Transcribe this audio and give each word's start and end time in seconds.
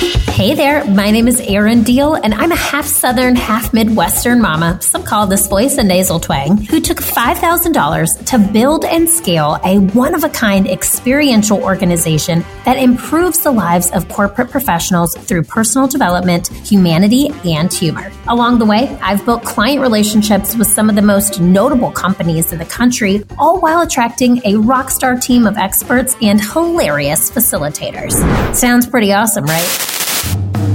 Hey 0.00 0.54
there, 0.54 0.82
my 0.86 1.10
name 1.10 1.28
is 1.28 1.38
Erin 1.42 1.84
Diehl, 1.84 2.18
and 2.24 2.32
I'm 2.32 2.52
a 2.52 2.56
half 2.56 2.86
Southern, 2.86 3.36
half 3.36 3.74
Midwestern 3.74 4.40
mama, 4.40 4.80
some 4.80 5.02
call 5.02 5.26
this 5.26 5.46
voice 5.46 5.76
a 5.76 5.82
nasal 5.82 6.18
twang, 6.18 6.56
who 6.56 6.80
took 6.80 6.96
$5,000 6.96 8.24
to 8.24 8.38
build 8.50 8.86
and 8.86 9.06
scale 9.06 9.58
a 9.62 9.78
one 9.78 10.14
of 10.14 10.24
a 10.24 10.30
kind 10.30 10.66
experiential 10.66 11.62
organization 11.62 12.42
that 12.64 12.78
improves 12.78 13.40
the 13.40 13.50
lives 13.50 13.90
of 13.90 14.08
corporate 14.08 14.50
professionals 14.50 15.14
through 15.14 15.42
personal 15.42 15.86
development, 15.86 16.48
humanity, 16.66 17.28
and 17.44 17.70
humor. 17.70 18.10
Along 18.26 18.58
the 18.58 18.64
way, 18.64 18.88
I've 19.02 19.22
built 19.26 19.44
client 19.44 19.82
relationships 19.82 20.56
with 20.56 20.68
some 20.68 20.88
of 20.88 20.96
the 20.96 21.02
most 21.02 21.42
notable 21.42 21.90
companies 21.90 22.54
in 22.54 22.58
the 22.58 22.64
country, 22.64 23.22
all 23.38 23.60
while 23.60 23.82
attracting 23.82 24.40
a 24.46 24.56
rock 24.56 24.88
star 24.88 25.16
team 25.18 25.46
of 25.46 25.58
experts 25.58 26.16
and 26.22 26.40
hilarious 26.40 27.30
facilitators. 27.30 28.14
Sounds 28.54 28.86
pretty 28.86 29.12
awesome, 29.12 29.44
right? 29.44 29.89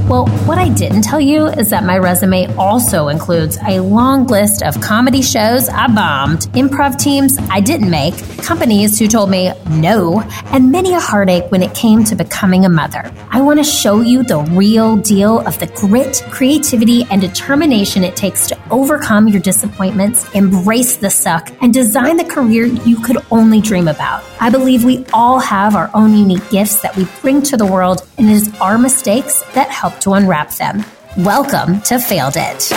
Well, 0.07 0.27
what 0.45 0.59
I 0.59 0.69
didn't 0.69 1.01
tell 1.01 1.19
you 1.19 1.47
is 1.47 1.71
that 1.71 1.83
my 1.83 1.97
resume 1.97 2.45
also 2.57 3.07
includes 3.07 3.57
a 3.67 3.79
long 3.79 4.27
list 4.27 4.61
of 4.61 4.79
comedy 4.79 5.23
shows 5.23 5.67
I 5.67 5.87
bombed, 5.87 6.41
improv 6.53 6.99
teams 6.99 7.39
I 7.49 7.59
didn't 7.59 7.89
make, 7.89 8.15
companies 8.43 8.99
who 8.99 9.07
told 9.07 9.31
me 9.31 9.51
no, 9.67 10.21
and 10.51 10.71
many 10.71 10.93
a 10.93 10.99
heartache 10.99 11.49
when 11.49 11.63
it 11.63 11.73
came 11.73 12.03
to 12.03 12.15
becoming 12.15 12.65
a 12.65 12.69
mother. 12.69 13.11
I 13.31 13.41
want 13.41 13.57
to 13.57 13.63
show 13.63 14.01
you 14.01 14.21
the 14.21 14.41
real 14.41 14.95
deal 14.95 15.39
of 15.39 15.57
the 15.57 15.65
grit, 15.67 16.23
creativity, 16.29 17.03
and 17.09 17.19
determination 17.19 18.03
it 18.03 18.15
takes 18.15 18.47
to 18.49 18.57
overcome 18.69 19.27
your 19.27 19.41
disappointments, 19.41 20.29
embrace 20.35 20.97
the 20.97 21.09
suck, 21.09 21.51
and 21.63 21.73
design 21.73 22.17
the 22.17 22.25
career 22.25 22.65
you 22.65 22.97
could 23.01 23.17
only 23.31 23.59
dream 23.59 23.87
about. 23.87 24.23
I 24.37 24.49
believe 24.49 24.83
we 24.83 25.05
all 25.13 25.39
have 25.39 25.75
our 25.75 25.89
own 25.93 26.15
unique 26.15 26.49
gifts 26.49 26.81
that 26.81 26.95
we 26.97 27.07
bring 27.21 27.41
to 27.43 27.55
the 27.55 27.65
world, 27.65 28.05
and 28.17 28.29
it 28.29 28.33
is 28.33 28.53
our 28.59 28.77
mistakes 28.77 29.41
that 29.53 29.69
help 29.69 29.99
to 30.01 30.11
unwrap 30.11 30.51
them. 30.51 30.83
Welcome 31.17 31.79
to 31.83 31.99
Failed 31.99 32.33
It. 32.35 32.69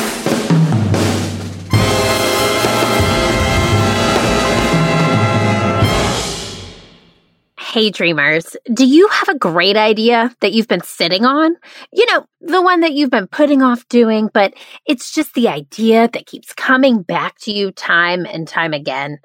Hey, 7.58 7.90
dreamers, 7.90 8.56
do 8.72 8.86
you 8.86 9.08
have 9.08 9.28
a 9.28 9.38
great 9.38 9.76
idea 9.76 10.34
that 10.40 10.52
you've 10.52 10.68
been 10.68 10.82
sitting 10.82 11.24
on? 11.24 11.56
You 11.92 12.06
know, 12.06 12.24
the 12.40 12.62
one 12.62 12.80
that 12.80 12.92
you've 12.92 13.10
been 13.10 13.26
putting 13.26 13.62
off 13.62 13.86
doing, 13.88 14.30
but 14.32 14.54
it's 14.86 15.12
just 15.12 15.34
the 15.34 15.48
idea 15.48 16.08
that 16.12 16.26
keeps 16.26 16.54
coming 16.54 17.02
back 17.02 17.36
to 17.40 17.52
you 17.52 17.72
time 17.72 18.26
and 18.26 18.48
time 18.48 18.72
again. 18.72 19.18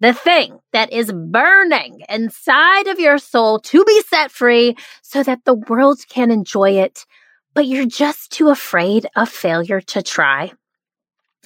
The 0.00 0.12
thing 0.12 0.58
that 0.72 0.92
is 0.92 1.12
burning 1.12 2.02
inside 2.08 2.88
of 2.88 2.98
your 2.98 3.18
soul 3.18 3.60
to 3.60 3.84
be 3.84 4.02
set 4.02 4.30
free 4.30 4.76
so 5.02 5.22
that 5.22 5.44
the 5.44 5.54
world 5.54 6.00
can 6.08 6.30
enjoy 6.30 6.72
it 6.72 7.06
but 7.54 7.66
you're 7.66 7.86
just 7.86 8.32
too 8.32 8.50
afraid 8.50 9.06
of 9.16 9.28
failure 9.28 9.80
to 9.80 10.02
try. 10.02 10.52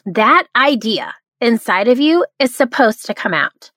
That 0.07 0.47
idea 0.57 1.15
inside 1.41 1.89
of 1.89 2.01
you 2.01 2.25
is 2.39 2.55
supposed 2.55 3.05
to 3.07 3.15
come 3.15 3.35
out. 3.35 3.71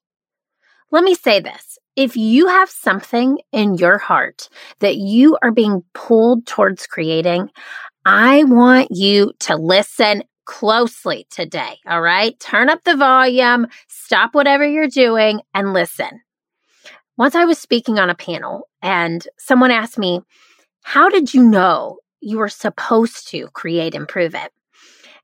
Let 0.92 1.04
me 1.04 1.14
say 1.14 1.42
this. 1.42 1.78
If 1.96 2.16
you 2.16 2.48
have 2.48 2.70
something 2.70 3.38
in 3.52 3.76
your 3.76 3.98
heart 3.98 4.50
that 4.80 4.96
you 4.96 5.38
are 5.44 5.52
being 5.52 5.84
pulled 5.94 6.48
towards 6.48 6.88
creating, 6.88 7.50
I 8.06 8.46
want 8.46 8.90
you 8.92 9.34
to 9.42 9.58
listen 9.58 10.24
closely 10.52 11.26
today. 11.30 11.80
All 11.88 12.02
right. 12.02 12.38
Turn 12.42 12.70
up 12.70 12.84
the 12.84 12.98
volume, 12.98 13.68
stop 13.88 14.36
whatever 14.36 14.68
you're 14.68 14.90
doing 14.90 15.40
and 15.54 15.72
listen. 15.72 16.22
Once 17.18 17.36
I 17.36 17.46
was 17.46 17.58
speaking 17.58 18.00
on 18.00 18.10
a 18.10 18.16
panel 18.16 18.68
and 18.82 19.26
someone 19.38 19.72
asked 19.72 19.98
me, 19.98 20.20
how 20.84 21.08
did 21.08 21.34
you 21.34 21.42
know 21.42 22.00
you 22.20 22.38
were 22.38 22.50
supposed 22.50 23.30
to 23.30 23.48
create 23.48 23.96
Improve 23.96 24.36
It. 24.36 24.52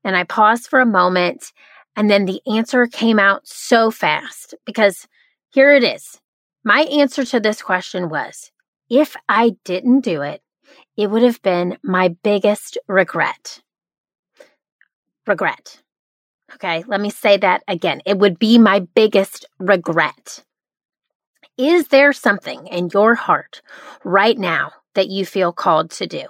And 0.02 0.16
I 0.16 0.24
paused 0.24 0.66
for 0.68 0.80
a 0.80 0.86
moment 0.86 1.52
and 1.94 2.10
then 2.10 2.24
the 2.24 2.40
answer 2.46 2.86
came 2.86 3.18
out 3.18 3.46
so 3.46 3.90
fast 3.90 4.54
because 4.64 5.06
here 5.50 5.74
it 5.74 5.84
is. 5.84 6.20
My 6.64 6.80
answer 6.82 7.24
to 7.26 7.38
this 7.38 7.62
question 7.62 8.08
was 8.08 8.50
if 8.88 9.14
I 9.28 9.56
didn't 9.64 10.00
do 10.00 10.22
it, 10.22 10.42
it 10.96 11.10
would 11.10 11.22
have 11.22 11.42
been 11.42 11.76
my 11.82 12.08
biggest 12.08 12.78
regret. 12.88 13.60
Regret. 15.28 15.82
Okay, 16.54 16.82
let 16.88 17.00
me 17.00 17.10
say 17.10 17.36
that 17.36 17.62
again. 17.68 18.00
It 18.06 18.18
would 18.18 18.38
be 18.38 18.58
my 18.58 18.80
biggest 18.80 19.44
regret. 19.58 20.42
Is 21.58 21.88
there 21.88 22.12
something 22.12 22.66
in 22.68 22.88
your 22.94 23.14
heart 23.14 23.60
right 24.04 24.38
now 24.38 24.72
that 24.94 25.08
you 25.08 25.26
feel 25.26 25.52
called 25.52 25.90
to 25.92 26.06
do? 26.06 26.24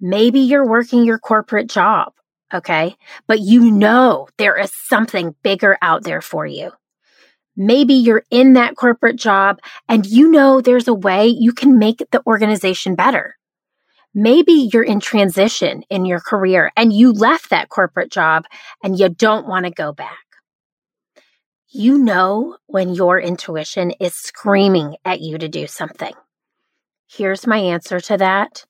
Maybe 0.00 0.40
you're 0.40 0.66
working 0.66 1.04
your 1.04 1.18
corporate 1.18 1.68
job, 1.68 2.12
okay? 2.52 2.96
But 3.26 3.40
you 3.40 3.70
know 3.70 4.28
there 4.36 4.56
is 4.56 4.72
something 4.74 5.36
bigger 5.42 5.78
out 5.80 6.02
there 6.02 6.22
for 6.22 6.46
you. 6.46 6.72
Maybe 7.56 7.94
you're 7.94 8.24
in 8.30 8.54
that 8.54 8.76
corporate 8.76 9.16
job 9.16 9.60
and 9.88 10.06
you 10.06 10.30
know 10.30 10.60
there's 10.60 10.88
a 10.88 10.94
way 10.94 11.28
you 11.28 11.52
can 11.52 11.78
make 11.78 11.98
the 12.10 12.22
organization 12.26 12.94
better. 12.94 13.36
Maybe 14.14 14.70
you're 14.72 14.82
in 14.82 15.00
transition 15.00 15.84
in 15.90 16.04
your 16.04 16.20
career 16.20 16.72
and 16.76 16.92
you 16.92 17.12
left 17.12 17.50
that 17.50 17.68
corporate 17.68 18.10
job 18.10 18.44
and 18.82 18.98
you 18.98 19.08
don't 19.08 19.46
want 19.46 19.66
to 19.66 19.70
go 19.70 19.92
back. 19.92 20.18
You 21.70 21.98
know 21.98 22.56
when 22.66 22.94
your 22.94 23.20
intuition 23.20 23.90
is 24.00 24.14
screaming 24.14 24.96
at 25.04 25.20
you 25.20 25.36
to 25.36 25.48
do 25.48 25.66
something. 25.66 26.14
Here's 27.06 27.46
my 27.46 27.58
answer 27.58 28.00
to 28.00 28.16
that 28.16 28.64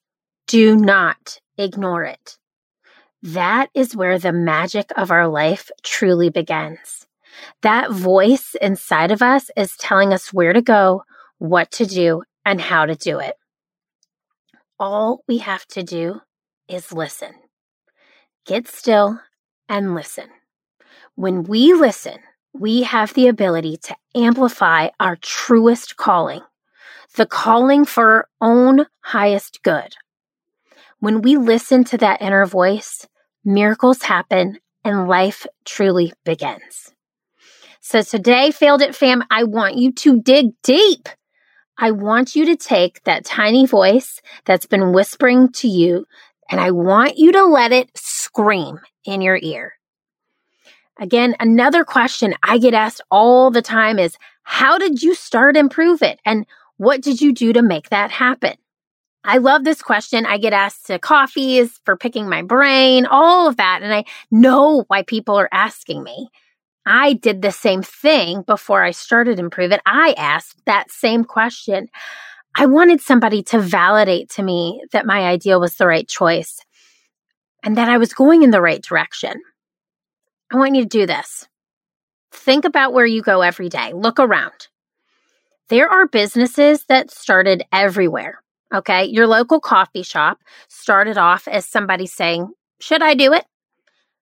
do 0.47 0.75
not 0.75 1.41
ignore 1.56 2.04
it. 2.04 2.38
That 3.22 3.69
is 3.75 3.94
where 3.94 4.19
the 4.19 4.32
magic 4.32 4.91
of 4.97 5.10
our 5.10 5.28
life 5.28 5.71
truly 5.82 6.31
begins. 6.31 7.06
That 7.62 7.91
voice 7.91 8.54
inside 8.60 9.10
of 9.10 9.22
us 9.22 9.50
is 9.56 9.77
telling 9.77 10.12
us 10.12 10.32
where 10.32 10.53
to 10.53 10.62
go, 10.62 11.04
what 11.38 11.71
to 11.72 11.87
do, 11.87 12.22
and 12.44 12.60
how 12.60 12.87
to 12.87 12.94
do 12.94 13.19
it. 13.19 13.34
All 14.78 15.22
we 15.27 15.39
have 15.39 15.66
to 15.69 15.83
do 15.83 16.21
is 16.69 16.93
listen. 16.93 17.33
Get 18.47 18.69
still 18.69 19.21
and 19.69 19.94
listen. 19.94 20.28
When 21.15 21.43
we 21.43 21.75
listen, 21.75 22.19
we 22.53 22.83
have 22.84 23.15
the 23.15 23.28
ability 23.28 23.78
to 23.84 23.97
amplify 24.15 24.89
our 25.00 25.16
truest 25.16 25.97
calling, 25.97 26.43
the 27.16 27.27
calling 27.27 27.84
for 27.84 28.05
our 28.11 28.28
own 28.41 28.87
highest 29.00 29.62
good, 29.62 29.94
when 31.00 31.22
we 31.22 31.37
listen 31.37 31.84
to 31.84 31.99
that 31.99 32.21
inner 32.21 32.45
voice, 32.45 33.06
miracles 33.45 34.03
happen 34.03 34.59
and 34.84 35.06
life 35.06 35.47
truly 35.65 36.12
begins. 36.25 36.93
So 37.81 38.03
today, 38.03 38.50
Failed 38.50 38.83
It 38.83 38.97
fam, 38.97 39.22
I 39.31 39.45
want 39.45 39.77
you 39.77 39.93
to 39.93 40.21
dig 40.21 40.60
deep. 40.65 41.09
I 41.78 41.93
want 41.93 42.34
you 42.34 42.44
to 42.47 42.56
take 42.56 43.03
that 43.05 43.25
tiny 43.25 43.65
voice 43.65 44.21
that's 44.44 44.66
been 44.66 44.93
whispering 44.93 45.53
to 45.53 45.69
you 45.69 46.06
and 46.50 46.61
I 46.61 46.71
want 46.71 47.19
you 47.19 47.33
to 47.33 47.44
let 47.44 47.72
it 47.72 47.91
scream 47.97 48.81
in 49.05 49.21
your 49.21 49.39
ear. 49.41 49.75
Again, 50.99 51.37
another 51.39 51.84
question 51.84 52.34
I 52.43 52.59
get 52.59 52.75
asked 52.75 53.00
all 53.11 53.50
the 53.50 53.62
time 53.62 53.99
is 53.99 54.16
how 54.43 54.78
did 54.78 55.03
you 55.03 55.15
start 55.15 55.56
Improve 55.56 56.03
It? 56.03 56.19
And 56.25 56.47
what 56.78 57.00
did 57.00 57.21
you 57.21 57.33
do 57.33 57.53
to 57.53 57.62
make 57.62 57.91
that 57.91 58.10
happen? 58.10 58.55
I 59.22 59.39
love 59.39 59.62
this 59.62 59.83
question. 59.83 60.27
I 60.27 60.39
get 60.39 60.53
asked 60.53 60.87
to 60.87 60.99
coffees 60.99 61.81
for 61.84 61.97
picking 61.97 62.28
my 62.28 62.43
brain, 62.43 63.05
all 63.06 63.49
of 63.49 63.56
that. 63.59 63.81
And 63.83 63.93
I 63.93 64.05
know 64.31 64.84
why 64.89 65.03
people 65.03 65.37
are 65.37 65.50
asking 65.53 66.03
me. 66.03 66.31
I 66.88 67.12
did 67.12 67.43
the 67.43 67.53
same 67.53 67.82
thing 67.82 68.43
before 68.43 68.82
I 68.82 68.93
started 68.93 69.38
Improve 69.38 69.72
It. 69.72 69.81
I 69.84 70.15
asked 70.16 70.65
that 70.65 70.91
same 70.91 71.22
question. 71.22 71.88
I 72.56 72.65
wanted 72.65 73.03
somebody 73.03 73.43
to 73.44 73.59
validate 73.59 74.31
to 74.31 74.43
me 74.43 74.82
that 74.93 75.06
my 75.06 75.21
idea 75.21 75.59
was 75.59 75.75
the 75.75 75.86
right 75.86 76.09
choice 76.09 76.65
and 77.63 77.77
that 77.77 77.91
I 77.91 77.98
was 77.98 78.15
going 78.15 78.42
in 78.42 78.51
the 78.51 78.63
right 78.63 78.83
direction. 78.83 79.34
I 80.51 80.57
want 80.57 80.77
you 80.77 80.83
to 80.83 80.89
do 80.89 81.07
this. 81.07 81.47
Think 82.33 82.65
about 82.65 82.95
where 82.95 83.07
you 83.07 83.21
go 83.21 83.42
every 83.42 83.68
day. 83.68 83.92
Look 83.92 84.18
around. 84.18 84.68
There 85.68 85.91
are 85.91 86.09
businesses 86.09 86.84
that 86.86 87.10
started 87.10 87.65
everywhere. 87.71 88.42
Okay. 88.74 89.04
Your 89.04 89.27
local 89.27 89.60
coffee 89.60 90.03
shop 90.03 90.39
started 90.68 91.18
off 91.18 91.47
as 91.47 91.66
somebody 91.66 92.07
saying, 92.07 92.51
Should 92.80 93.03
I 93.03 93.15
do 93.15 93.34
it? 93.34 93.45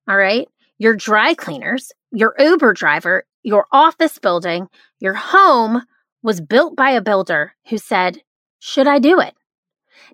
All 0.08 0.17
right. 0.17 0.49
Your 0.78 0.94
dry 0.94 1.34
cleaners, 1.34 1.93
your 2.12 2.34
Uber 2.38 2.73
driver, 2.73 3.25
your 3.43 3.67
office 3.73 4.19
building, 4.19 4.69
your 4.99 5.14
home 5.14 5.82
was 6.23 6.40
built 6.40 6.76
by 6.76 6.90
a 6.90 7.00
builder 7.00 7.55
who 7.69 7.78
said, 7.78 8.23
Should 8.58 8.87
I 8.87 8.99
do 8.99 9.20
it? 9.20 9.34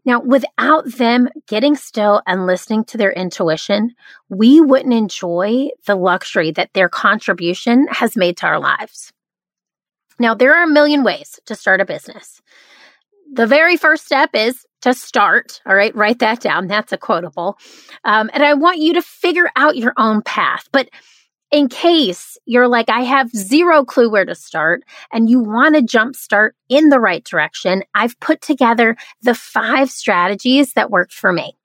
Now, 0.04 0.20
without 0.20 0.86
them 0.86 1.28
getting 1.48 1.76
still 1.76 2.22
and 2.26 2.46
listening 2.46 2.84
to 2.84 2.98
their 2.98 3.12
intuition, 3.12 3.94
we 4.28 4.60
wouldn't 4.60 4.94
enjoy 4.94 5.68
the 5.86 5.96
luxury 5.96 6.50
that 6.52 6.70
their 6.74 6.88
contribution 6.88 7.86
has 7.90 8.16
made 8.16 8.36
to 8.38 8.46
our 8.46 8.60
lives. 8.60 9.12
Now, 10.18 10.34
there 10.34 10.54
are 10.54 10.64
a 10.64 10.72
million 10.72 11.02
ways 11.02 11.40
to 11.46 11.54
start 11.54 11.80
a 11.80 11.84
business 11.84 12.40
the 13.32 13.46
very 13.46 13.76
first 13.76 14.04
step 14.04 14.30
is 14.34 14.66
to 14.82 14.94
start. 14.94 15.60
All 15.66 15.74
right, 15.74 15.94
write 15.94 16.20
that 16.20 16.40
down. 16.40 16.66
That's 16.66 16.92
a 16.92 16.98
quotable. 16.98 17.58
Um, 18.04 18.30
and 18.32 18.42
I 18.42 18.54
want 18.54 18.78
you 18.78 18.94
to 18.94 19.02
figure 19.02 19.50
out 19.56 19.76
your 19.76 19.94
own 19.96 20.22
path. 20.22 20.68
But 20.72 20.88
in 21.50 21.68
case 21.68 22.38
you're 22.46 22.68
like, 22.68 22.88
I 22.88 23.00
have 23.00 23.30
zero 23.30 23.84
clue 23.84 24.10
where 24.10 24.24
to 24.24 24.34
start 24.34 24.84
and 25.12 25.28
you 25.28 25.40
want 25.40 25.74
to 25.74 25.82
jumpstart 25.82 26.52
in 26.68 26.88
the 26.88 26.98
right 26.98 27.22
direction, 27.22 27.82
I've 27.94 28.18
put 28.20 28.40
together 28.40 28.96
the 29.20 29.34
five 29.34 29.90
strategies 29.90 30.72
that 30.72 30.90
worked 30.90 31.12
for 31.12 31.32
me. 31.32 31.56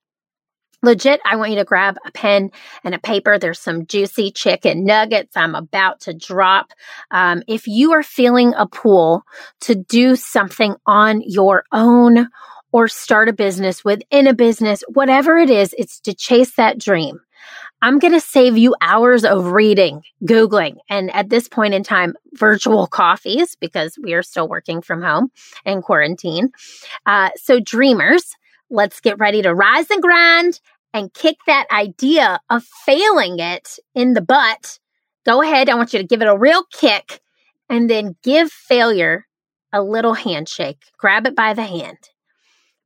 Legit, 0.84 1.20
I 1.26 1.38
want 1.38 1.50
you 1.50 1.56
to 1.58 1.64
grab 1.64 1.98
a 2.06 2.12
pen 2.12 2.52
and 2.84 2.94
a 2.94 3.00
paper. 3.00 3.40
There's 3.40 3.60
some 3.60 3.88
juicy 3.88 4.30
chicken 4.30 4.86
nuggets 4.86 5.36
I'm 5.36 5.56
about 5.56 6.02
to 6.02 6.14
drop. 6.14 6.72
Um, 7.10 7.42
if 7.48 7.66
you 7.66 7.94
are 7.94 8.04
feeling 8.04 8.54
a 8.56 8.68
pull 8.68 9.24
to 9.62 9.74
do 9.74 10.16
something 10.16 10.76
on 10.86 11.24
your 11.26 11.64
own 11.72 12.30
or 12.72 12.88
start 12.88 13.30
a 13.30 13.34
business 13.34 13.84
within 13.84 14.28
a 14.28 14.34
business, 14.34 14.84
whatever 14.90 15.38
it 15.38 15.50
is, 15.50 15.74
it's 15.78 16.00
to 16.02 16.14
chase 16.14 16.56
that 16.56 16.80
dream. 16.80 17.20
I'm 17.82 18.00
going 18.00 18.14
to 18.14 18.20
save 18.20 18.58
you 18.58 18.76
hours 18.82 19.24
of 19.24 19.52
reading, 19.52 20.02
Googling, 20.24 20.78
and 20.90 21.14
at 21.14 21.30
this 21.30 21.48
point 21.48 21.76
in 21.76 21.84
time, 21.84 22.16
virtual 22.34 22.88
coffees 22.88 23.56
because 23.56 23.98
we 24.02 24.14
are 24.14 24.24
still 24.24 24.48
working 24.48 24.82
from 24.82 25.04
home 25.04 25.32
and 25.64 25.84
quarantine. 25.84 26.50
Uh, 27.06 27.30
so, 27.36 27.60
dreamers, 27.60 28.36
let's 28.72 29.00
get 29.00 29.20
ready 29.20 29.44
to 29.44 29.54
rise 29.54 29.92
and 29.92 30.02
grind 30.02 30.60
and 30.92 31.14
kick 31.14 31.38
that 31.46 31.68
idea 31.72 32.40
of 32.50 32.64
failing 32.64 33.38
it 33.40 33.78
in 33.94 34.14
the 34.14 34.22
butt. 34.22 34.80
Go 35.26 35.44
ahead. 35.44 35.70
I 35.70 35.76
want 35.76 35.94
you 35.94 36.00
to 36.00 36.08
give 36.08 36.22
it 36.24 36.28
a 36.28 36.38
real 36.38 36.64
kick 36.74 37.22
and 37.70 37.88
then 37.88 38.16
give 38.24 38.52
failure 38.52 39.28
a 39.72 39.84
little 39.84 40.14
handshake. 40.14 40.82
Grab 40.98 41.28
it 41.28 41.36
by 41.36 41.54
the 41.54 41.64
hand. 41.64 41.98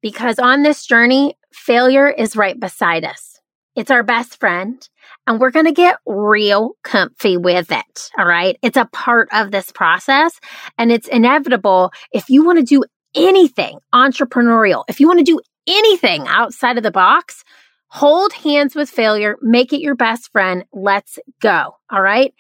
Because 0.01 0.39
on 0.39 0.63
this 0.63 0.86
journey, 0.86 1.38
failure 1.53 2.09
is 2.09 2.36
right 2.36 2.59
beside 2.59 3.06
us. 3.06 3.39
It's 3.75 3.92
our 3.92 4.03
best 4.03 4.39
friend 4.39 4.88
and 5.25 5.39
we're 5.39 5.51
going 5.51 5.65
to 5.65 5.71
get 5.71 5.98
real 6.06 6.74
comfy 6.83 7.38
with 7.38 7.71
it. 7.71 8.09
All 8.18 8.25
right. 8.25 8.57
It's 8.62 8.77
a 8.77 8.89
part 8.92 9.30
of 9.31 9.51
this 9.51 9.71
process 9.71 10.39
and 10.77 10.92
it's 10.92 11.07
inevitable. 11.07 11.92
If 12.12 12.30
you 12.30 12.44
want 12.44 12.59
to 12.59 12.65
do 12.65 12.83
anything 13.15 13.80
entrepreneurial, 13.94 14.83
if 14.89 15.00
you 15.00 15.07
want 15.07 15.19
to 15.19 15.25
do 15.25 15.39
anything 15.68 16.27
outside 16.27 16.77
of 16.77 16.83
the 16.83 16.92
box, 16.92 17.44
hold 17.88 18.33
hands 18.33 18.75
with 18.75 18.89
failure, 18.89 19.38
make 19.42 19.71
it 19.71 19.81
your 19.81 19.95
best 19.95 20.31
friend. 20.31 20.65
Let's 20.74 21.18
go. 21.42 21.75
All 21.89 22.01
right. 22.01 22.33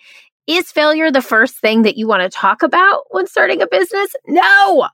Is 0.47 0.71
failure 0.71 1.11
the 1.11 1.21
first 1.21 1.59
thing 1.59 1.83
that 1.83 1.97
you 1.97 2.07
want 2.07 2.23
to 2.23 2.29
talk 2.29 2.61
about 2.61 3.03
when 3.11 3.27
starting 3.27 3.61
a 3.61 3.67
business? 3.67 4.13
No. 4.27 4.89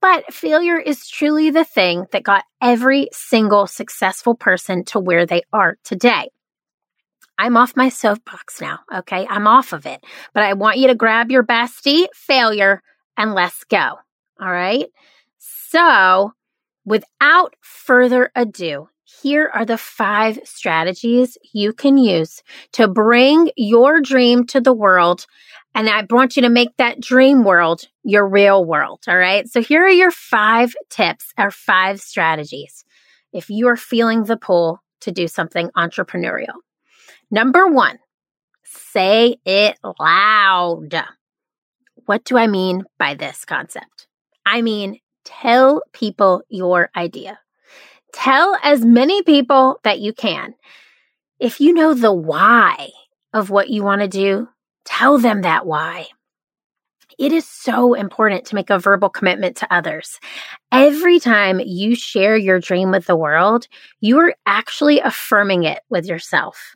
But 0.00 0.32
failure 0.32 0.78
is 0.78 1.08
truly 1.08 1.50
the 1.50 1.64
thing 1.64 2.06
that 2.12 2.22
got 2.22 2.44
every 2.62 3.08
single 3.12 3.66
successful 3.66 4.34
person 4.34 4.84
to 4.86 5.00
where 5.00 5.26
they 5.26 5.42
are 5.52 5.76
today. 5.82 6.30
I'm 7.38 7.56
off 7.56 7.76
my 7.76 7.88
soapbox 7.88 8.60
now. 8.60 8.80
Okay. 8.92 9.26
I'm 9.28 9.46
off 9.46 9.72
of 9.72 9.86
it, 9.86 10.04
but 10.34 10.42
I 10.42 10.54
want 10.54 10.78
you 10.78 10.88
to 10.88 10.94
grab 10.94 11.30
your 11.30 11.44
bestie 11.44 12.06
failure 12.14 12.82
and 13.16 13.34
let's 13.34 13.64
go. 13.64 13.94
All 14.40 14.50
right. 14.50 14.86
So 15.38 16.32
without 16.84 17.54
further 17.60 18.30
ado, 18.34 18.88
here 19.22 19.50
are 19.54 19.64
the 19.64 19.78
five 19.78 20.38
strategies 20.44 21.38
you 21.52 21.72
can 21.72 21.96
use 21.96 22.42
to 22.72 22.88
bring 22.88 23.50
your 23.56 24.00
dream 24.00 24.46
to 24.46 24.60
the 24.60 24.72
world 24.72 25.26
and 25.74 25.88
I 25.88 26.04
want 26.10 26.36
you 26.36 26.42
to 26.42 26.48
make 26.48 26.76
that 26.76 27.00
dream 27.00 27.44
world 27.44 27.88
your 28.02 28.26
real 28.28 28.64
world. 28.64 29.04
All 29.06 29.16
right. 29.16 29.48
So 29.48 29.62
here 29.62 29.84
are 29.84 29.88
your 29.88 30.10
five 30.10 30.74
tips 30.90 31.32
or 31.38 31.50
five 31.50 32.00
strategies 32.00 32.84
if 33.32 33.48
you 33.48 33.68
are 33.68 33.76
feeling 33.76 34.24
the 34.24 34.36
pull 34.36 34.82
to 35.02 35.12
do 35.12 35.28
something 35.28 35.70
entrepreneurial. 35.76 36.56
Number 37.30 37.66
one, 37.66 37.98
say 38.64 39.36
it 39.44 39.78
loud. 40.00 41.04
What 42.06 42.24
do 42.24 42.36
I 42.36 42.46
mean 42.46 42.84
by 42.98 43.14
this 43.14 43.44
concept? 43.44 44.08
I 44.44 44.62
mean, 44.62 44.98
tell 45.24 45.82
people 45.92 46.42
your 46.48 46.90
idea. 46.96 47.38
Tell 48.12 48.56
as 48.62 48.84
many 48.84 49.22
people 49.22 49.80
that 49.84 50.00
you 50.00 50.12
can. 50.12 50.54
If 51.38 51.60
you 51.60 51.72
know 51.72 51.94
the 51.94 52.12
why 52.12 52.90
of 53.32 53.50
what 53.50 53.70
you 53.70 53.82
want 53.84 54.00
to 54.00 54.08
do, 54.08 54.48
Tell 54.88 55.18
them 55.18 55.42
that 55.42 55.66
why. 55.66 56.06
It 57.18 57.30
is 57.30 57.46
so 57.46 57.92
important 57.92 58.46
to 58.46 58.54
make 58.54 58.70
a 58.70 58.78
verbal 58.78 59.10
commitment 59.10 59.54
to 59.58 59.72
others. 59.72 60.18
Every 60.72 61.20
time 61.20 61.60
you 61.60 61.94
share 61.94 62.38
your 62.38 62.58
dream 62.58 62.90
with 62.90 63.04
the 63.04 63.14
world, 63.14 63.68
you 64.00 64.18
are 64.18 64.34
actually 64.46 64.98
affirming 65.00 65.64
it 65.64 65.82
with 65.90 66.06
yourself. 66.06 66.74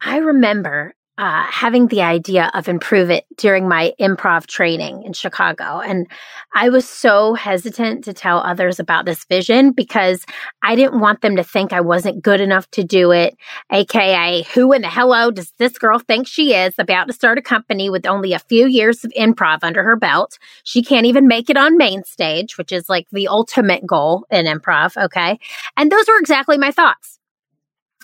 I 0.00 0.18
remember 0.18 0.94
uh, 1.18 1.44
having 1.44 1.86
the 1.86 2.02
idea 2.02 2.50
of 2.52 2.68
Improve 2.68 3.10
It 3.10 3.24
during 3.38 3.68
my 3.68 3.94
improv 3.98 4.46
training 4.46 5.02
in 5.04 5.14
Chicago. 5.14 5.80
And 5.80 6.06
I 6.54 6.68
was 6.68 6.86
so 6.86 7.32
hesitant 7.32 8.04
to 8.04 8.12
tell 8.12 8.38
others 8.38 8.78
about 8.78 9.06
this 9.06 9.24
vision 9.24 9.72
because 9.72 10.24
I 10.62 10.76
didn't 10.76 11.00
want 11.00 11.22
them 11.22 11.36
to 11.36 11.44
think 11.44 11.72
I 11.72 11.80
wasn't 11.80 12.22
good 12.22 12.40
enough 12.40 12.70
to 12.72 12.84
do 12.84 13.12
it. 13.12 13.34
AKA, 13.72 14.42
who 14.54 14.72
in 14.72 14.82
the 14.82 14.90
hello 14.90 15.30
does 15.30 15.52
this 15.58 15.78
girl 15.78 15.98
think 15.98 16.26
she 16.26 16.54
is 16.54 16.74
about 16.78 17.06
to 17.06 17.14
start 17.14 17.38
a 17.38 17.42
company 17.42 17.88
with 17.88 18.06
only 18.06 18.34
a 18.34 18.38
few 18.38 18.66
years 18.66 19.02
of 19.02 19.12
improv 19.12 19.60
under 19.62 19.82
her 19.82 19.96
belt? 19.96 20.38
She 20.64 20.82
can't 20.82 21.06
even 21.06 21.26
make 21.26 21.48
it 21.48 21.56
on 21.56 21.78
main 21.78 22.04
stage, 22.04 22.58
which 22.58 22.72
is 22.72 22.90
like 22.90 23.06
the 23.10 23.28
ultimate 23.28 23.86
goal 23.86 24.26
in 24.30 24.44
improv. 24.44 25.02
Okay. 25.02 25.38
And 25.78 25.90
those 25.90 26.06
were 26.08 26.18
exactly 26.18 26.58
my 26.58 26.72
thoughts. 26.72 27.18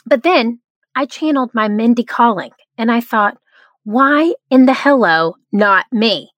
But 0.07 0.23
then 0.23 0.61
I 0.95 1.07
channeled 1.07 1.55
my 1.55 1.69
Mindy 1.69 2.05
Kaling 2.05 2.51
and 2.83 2.91
I 2.91 3.01
thought, 3.01 3.39
why 3.85 4.35
in 4.51 4.67
the 4.67 4.75
hello, 4.75 5.37
not 5.53 5.87
me? 5.93 6.31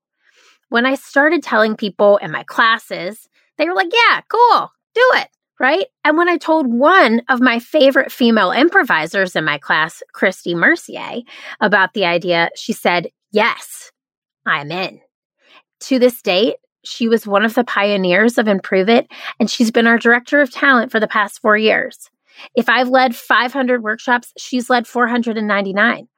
When 0.69 0.85
I 0.85 0.95
started 0.95 1.43
telling 1.43 1.75
people 1.75 2.19
in 2.19 2.31
my 2.31 2.43
classes, 2.43 3.31
they 3.57 3.65
were 3.65 3.75
like, 3.75 3.91
yeah, 3.91 4.21
cool, 4.29 4.71
do 4.95 5.11
it. 5.15 5.29
Right. 5.59 5.87
And 6.05 6.19
when 6.19 6.29
I 6.29 6.37
told 6.37 6.67
one 6.67 7.23
of 7.31 7.41
my 7.41 7.61
favorite 7.61 8.13
female 8.13 8.51
improvisers 8.51 9.35
in 9.35 9.45
my 9.45 9.57
class, 9.57 10.03
Christy 10.13 10.55
Mercier, 10.55 11.23
about 11.63 11.95
the 11.95 12.05
idea, 12.05 12.51
she 12.57 12.75
said, 12.75 13.09
yes, 13.33 13.91
I'm 14.45 14.71
in. 14.71 15.01
To 15.81 15.99
this 15.99 16.21
date, 16.21 16.57
she 16.85 17.09
was 17.09 17.27
one 17.27 17.47
of 17.47 17.55
the 17.55 17.65
pioneers 17.65 18.37
of 18.37 18.49
Improve 18.49 18.91
It, 18.91 19.07
and 19.41 19.49
she's 19.49 19.71
been 19.71 19.87
our 19.87 19.97
director 19.97 20.43
of 20.43 20.51
talent 20.51 20.93
for 20.93 21.01
the 21.01 21.09
past 21.09 21.41
four 21.41 21.57
years. 21.57 22.11
If 22.55 22.69
I've 22.69 22.91
led 22.91 23.17
500 23.17 23.83
workshops, 23.83 24.35
she's 24.37 24.69
led 24.69 24.87
499. 24.87 26.09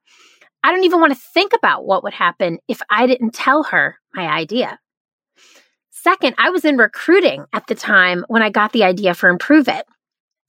I 0.66 0.72
don't 0.72 0.82
even 0.82 0.98
want 0.98 1.12
to 1.12 1.28
think 1.32 1.52
about 1.52 1.86
what 1.86 2.02
would 2.02 2.12
happen 2.12 2.58
if 2.66 2.82
I 2.90 3.06
didn't 3.06 3.34
tell 3.34 3.62
her 3.62 4.00
my 4.12 4.26
idea. 4.26 4.80
Second, 5.90 6.34
I 6.38 6.50
was 6.50 6.64
in 6.64 6.76
recruiting 6.76 7.44
at 7.52 7.68
the 7.68 7.76
time 7.76 8.24
when 8.26 8.42
I 8.42 8.50
got 8.50 8.72
the 8.72 8.82
idea 8.82 9.14
for 9.14 9.28
Improve 9.28 9.68
It. 9.68 9.86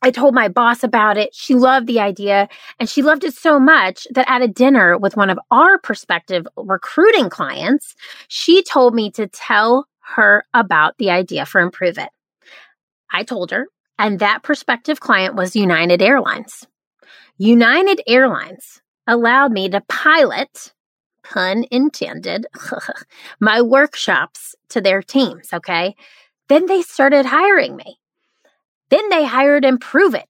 I 0.01 0.09
told 0.09 0.33
my 0.33 0.47
boss 0.47 0.83
about 0.83 1.19
it. 1.19 1.35
She 1.35 1.53
loved 1.53 1.85
the 1.85 1.99
idea 1.99 2.49
and 2.79 2.89
she 2.89 3.03
loved 3.03 3.25
it 3.25 3.35
so 3.35 3.59
much 3.59 4.07
that 4.15 4.27
at 4.27 4.41
a 4.41 4.47
dinner 4.47 4.97
with 4.97 5.15
one 5.15 5.29
of 5.29 5.37
our 5.51 5.77
prospective 5.77 6.47
recruiting 6.55 7.29
clients, 7.29 7.93
she 8.27 8.63
told 8.63 8.95
me 8.95 9.11
to 9.11 9.27
tell 9.27 9.85
her 10.15 10.45
about 10.55 10.97
the 10.97 11.11
idea 11.11 11.45
for 11.45 11.61
Improve 11.61 11.99
It. 11.99 12.09
I 13.11 13.21
told 13.21 13.51
her 13.51 13.67
and 13.99 14.17
that 14.17 14.41
prospective 14.41 14.99
client 14.99 15.35
was 15.35 15.55
United 15.55 16.01
Airlines. 16.01 16.65
United 17.37 18.01
Airlines 18.07 18.81
allowed 19.07 19.51
me 19.51 19.69
to 19.69 19.81
pilot, 19.87 20.73
pun 21.23 21.65
intended, 21.71 22.45
my 23.39 23.61
workshops 23.61 24.55
to 24.69 24.81
their 24.81 25.01
teams. 25.01 25.53
Okay. 25.53 25.95
Then 26.49 26.65
they 26.67 26.81
started 26.81 27.25
hiring 27.25 27.75
me. 27.75 27.99
Then 28.89 29.09
they 29.09 29.25
hired 29.25 29.65
Improve 29.65 30.13
It. 30.13 30.27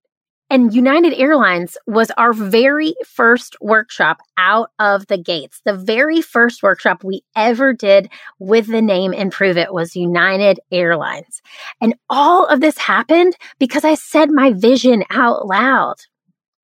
And 0.49 0.73
United 0.73 1.13
Airlines 1.13 1.77
was 1.87 2.09
our 2.11 2.31
very 2.31 2.95
first 3.05 3.57
workshop 3.59 4.19
out 4.37 4.71
of 4.79 5.05
the 5.07 5.17
gates. 5.17 5.61
The 5.65 5.73
very 5.73 6.21
first 6.21 6.63
workshop 6.63 7.03
we 7.03 7.21
ever 7.35 7.73
did 7.73 8.09
with 8.39 8.67
the 8.67 8.81
name 8.81 9.13
Improve 9.13 9.57
It 9.57 9.73
was 9.73 9.95
United 9.95 10.61
Airlines. 10.71 11.41
And 11.81 11.95
all 12.09 12.45
of 12.45 12.61
this 12.61 12.77
happened 12.77 13.35
because 13.59 13.83
I 13.83 13.95
said 13.95 14.29
my 14.31 14.53
vision 14.53 15.03
out 15.09 15.45
loud. 15.45 15.95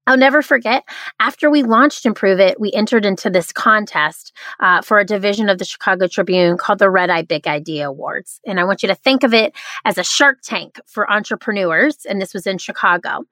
I'll 0.06 0.18
never 0.18 0.42
forget 0.42 0.84
after 1.20 1.50
we 1.50 1.64
launched 1.64 2.06
Improve 2.06 2.40
It, 2.40 2.60
we 2.60 2.72
entered 2.74 3.06
into 3.06 3.30
this 3.30 3.54
contest 3.54 4.34
uh, 4.60 4.82
for 4.82 5.00
a 5.00 5.06
division 5.06 5.48
of 5.48 5.60
the 5.60 5.66
Chicago 5.66 6.08
Tribune 6.08 6.58
called 6.58 6.80
the 6.80 6.86
RedEye 6.86 7.28
Big 7.28 7.48
Idea 7.48 7.88
Awards. 7.88 8.42
And 8.46 8.60
I 8.60 8.66
want 8.66 8.84
you 8.84 8.88
to 8.88 8.96
think 8.96 9.24
of 9.24 9.34
it 9.34 9.54
as 9.86 9.98
a 9.98 10.04
shark 10.04 10.40
tank 10.44 10.80
for 10.88 11.10
entrepreneurs. 11.10 12.06
And 12.06 12.22
this 12.22 12.34
was 12.34 12.46
in 12.46 12.58
Chicago. 12.58 13.24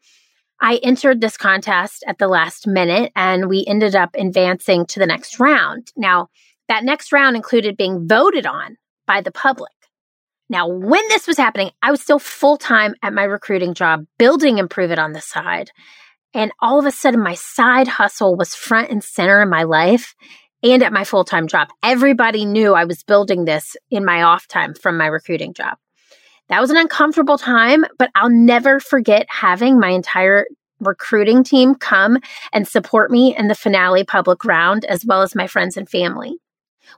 I 0.61 0.75
entered 0.77 1.19
this 1.19 1.37
contest 1.37 2.03
at 2.07 2.19
the 2.19 2.27
last 2.27 2.67
minute 2.67 3.11
and 3.15 3.49
we 3.49 3.65
ended 3.67 3.95
up 3.95 4.11
advancing 4.15 4.85
to 4.87 4.99
the 4.99 5.07
next 5.07 5.39
round. 5.39 5.91
Now, 5.97 6.29
that 6.69 6.85
next 6.85 7.11
round 7.11 7.35
included 7.35 7.75
being 7.75 8.07
voted 8.07 8.45
on 8.45 8.77
by 9.07 9.21
the 9.21 9.31
public. 9.31 9.71
Now, 10.49 10.67
when 10.67 11.05
this 11.07 11.27
was 11.27 11.37
happening, 11.37 11.71
I 11.81 11.91
was 11.91 12.01
still 12.01 12.19
full 12.19 12.57
time 12.57 12.93
at 13.01 13.13
my 13.13 13.23
recruiting 13.23 13.73
job, 13.73 14.05
building 14.19 14.57
Improve 14.57 14.91
It 14.91 14.99
on 14.99 15.13
the 15.13 15.21
side. 15.21 15.71
And 16.33 16.51
all 16.59 16.79
of 16.79 16.85
a 16.85 16.91
sudden, 16.91 17.19
my 17.19 17.35
side 17.35 17.87
hustle 17.87 18.35
was 18.35 18.55
front 18.55 18.89
and 18.89 19.03
center 19.03 19.41
in 19.41 19.49
my 19.49 19.63
life 19.63 20.15
and 20.63 20.83
at 20.83 20.93
my 20.93 21.03
full 21.03 21.23
time 21.23 21.47
job. 21.47 21.69
Everybody 21.83 22.45
knew 22.45 22.73
I 22.73 22.85
was 22.85 23.03
building 23.03 23.45
this 23.45 23.75
in 23.89 24.05
my 24.05 24.23
off 24.23 24.47
time 24.47 24.73
from 24.73 24.97
my 24.97 25.07
recruiting 25.07 25.53
job. 25.53 25.77
That 26.49 26.61
was 26.61 26.69
an 26.69 26.77
uncomfortable 26.77 27.37
time, 27.37 27.85
but 27.97 28.11
I'll 28.15 28.29
never 28.29 28.79
forget 28.79 29.25
having 29.29 29.79
my 29.79 29.89
entire 29.89 30.47
recruiting 30.79 31.43
team 31.43 31.75
come 31.75 32.17
and 32.51 32.67
support 32.67 33.11
me 33.11 33.35
in 33.37 33.47
the 33.47 33.55
finale 33.55 34.03
public 34.03 34.43
round, 34.43 34.83
as 34.85 35.05
well 35.05 35.21
as 35.21 35.35
my 35.35 35.47
friends 35.47 35.77
and 35.77 35.87
family. 35.87 36.37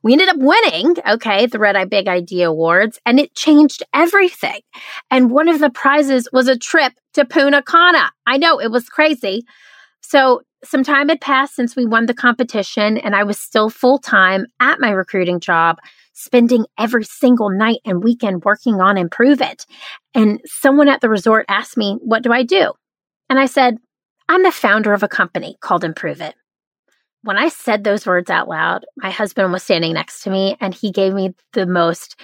We 0.01 0.13
ended 0.13 0.29
up 0.29 0.37
winning, 0.37 0.95
okay, 1.07 1.45
the 1.45 1.57
RedEye 1.57 1.89
Big 1.89 2.07
Idea 2.07 2.49
Awards, 2.49 2.99
and 3.05 3.19
it 3.19 3.35
changed 3.35 3.83
everything. 3.93 4.61
And 5.11 5.31
one 5.31 5.47
of 5.47 5.59
the 5.59 5.69
prizes 5.69 6.27
was 6.33 6.47
a 6.47 6.57
trip 6.57 6.93
to 7.13 7.25
Punta 7.25 7.61
Cana. 7.61 8.11
I 8.25 8.37
know 8.37 8.59
it 8.59 8.71
was 8.71 8.89
crazy. 8.89 9.43
So 10.01 10.41
some 10.63 10.83
time 10.83 11.09
had 11.09 11.21
passed 11.21 11.55
since 11.55 11.75
we 11.75 11.85
won 11.85 12.05
the 12.05 12.13
competition, 12.13 12.97
and 12.97 13.15
I 13.15 13.23
was 13.23 13.39
still 13.39 13.69
full 13.69 13.99
time 13.99 14.45
at 14.59 14.79
my 14.79 14.89
recruiting 14.89 15.39
job, 15.39 15.77
spending 16.13 16.65
every 16.77 17.03
single 17.03 17.49
night 17.49 17.79
and 17.85 18.03
weekend 18.03 18.45
working 18.45 18.81
on 18.81 18.97
Improve 18.97 19.41
It. 19.41 19.65
And 20.13 20.39
someone 20.45 20.87
at 20.87 21.01
the 21.01 21.09
resort 21.09 21.45
asked 21.49 21.77
me, 21.77 21.97
What 22.01 22.23
do 22.23 22.31
I 22.31 22.43
do? 22.43 22.73
And 23.29 23.39
I 23.39 23.45
said, 23.45 23.77
I'm 24.29 24.43
the 24.43 24.51
founder 24.51 24.93
of 24.93 25.03
a 25.03 25.07
company 25.07 25.57
called 25.59 25.83
Improve 25.83 26.21
It. 26.21 26.35
When 27.23 27.37
I 27.37 27.49
said 27.49 27.83
those 27.83 28.05
words 28.05 28.29
out 28.29 28.47
loud, 28.47 28.85
my 28.97 29.09
husband 29.09 29.51
was 29.51 29.63
standing 29.63 29.93
next 29.93 30.23
to 30.23 30.29
me 30.29 30.57
and 30.59 30.73
he 30.73 30.91
gave 30.91 31.13
me 31.13 31.33
the 31.53 31.65
most 31.65 32.19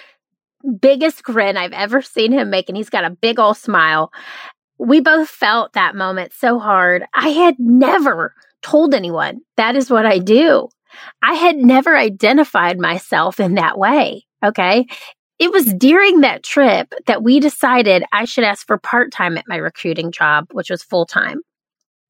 biggest 0.82 1.24
grin 1.24 1.58
I've 1.58 1.72
ever 1.72 2.02
seen 2.02 2.32
him 2.32 2.50
make. 2.50 2.70
And 2.70 2.78
he's 2.78 2.90
got 2.90 3.06
a 3.06 3.10
big 3.10 3.40
old 3.40 3.58
smile. 3.58 4.12
We 4.78 5.00
both 5.00 5.30
felt 5.30 5.74
that 5.74 5.96
moment 5.96 6.34
so 6.34 6.60
hard. 6.60 7.04
I 7.14 7.30
had 7.30 7.56
never 7.60 8.34
told 8.62 8.94
anyone 8.94 9.40
that 9.58 9.76
is 9.76 9.90
what 9.90 10.06
I 10.06 10.20
do. 10.20 10.68
I 11.22 11.34
had 11.34 11.58
never 11.58 11.96
identified 11.96 12.78
myself 12.80 13.40
in 13.40 13.56
that 13.56 13.78
way. 13.78 14.26
Okay. 14.44 14.86
It 15.38 15.52
was 15.52 15.74
during 15.74 16.22
that 16.22 16.44
trip 16.44 16.94
that 17.08 17.24
we 17.24 17.40
decided 17.40 18.04
I 18.12 18.26
should 18.26 18.44
ask 18.44 18.68
for 18.68 18.78
part 18.78 19.12
time 19.14 19.38
at 19.38 19.48
my 19.48 19.56
recruiting 19.56 20.12
job, 20.12 20.48
which 20.52 20.70
was 20.70 20.84
full 20.84 21.06
time. 21.06 21.42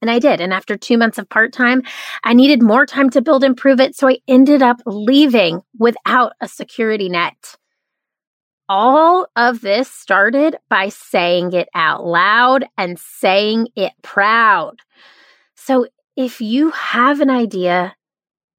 And 0.01 0.09
I 0.09 0.19
did. 0.19 0.39
And 0.39 0.53
after 0.53 0.77
two 0.77 0.97
months 0.97 1.17
of 1.17 1.27
part 1.27 1.51
time, 1.51 1.83
I 2.23 2.33
needed 2.33 2.61
more 2.61 2.85
time 2.85 3.09
to 3.11 3.21
build 3.21 3.43
Improve 3.43 3.79
It. 3.79 3.95
So 3.95 4.07
I 4.07 4.19
ended 4.27 4.61
up 4.61 4.77
leaving 4.85 5.61
without 5.77 6.33
a 6.41 6.47
security 6.47 7.09
net. 7.09 7.57
All 8.69 9.27
of 9.35 9.61
this 9.61 9.91
started 9.91 10.55
by 10.69 10.89
saying 10.89 11.53
it 11.53 11.67
out 11.73 12.05
loud 12.05 12.65
and 12.77 12.99
saying 12.99 13.69
it 13.75 13.93
proud. 14.03 14.75
So 15.55 15.87
if 16.15 16.39
you 16.39 16.69
have 16.71 17.19
an 17.19 17.29
idea, 17.29 17.95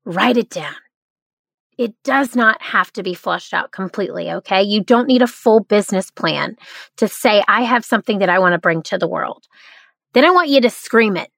write 0.04 0.36
it 0.36 0.50
down. 0.50 0.74
It 1.78 1.94
does 2.04 2.36
not 2.36 2.60
have 2.60 2.92
to 2.94 3.02
be 3.02 3.14
flushed 3.14 3.54
out 3.54 3.72
completely, 3.72 4.30
okay? 4.30 4.62
You 4.62 4.82
don't 4.82 5.06
need 5.06 5.22
a 5.22 5.26
full 5.26 5.60
business 5.60 6.10
plan 6.10 6.56
to 6.98 7.08
say, 7.08 7.42
I 7.48 7.62
have 7.62 7.84
something 7.84 8.18
that 8.18 8.28
I 8.28 8.38
want 8.38 8.52
to 8.52 8.58
bring 8.58 8.82
to 8.82 8.98
the 8.98 9.08
world. 9.08 9.46
Then 10.12 10.24
I 10.24 10.30
want 10.30 10.48
you 10.48 10.60
to 10.62 10.70
scream 10.70 11.16
it 11.16 11.30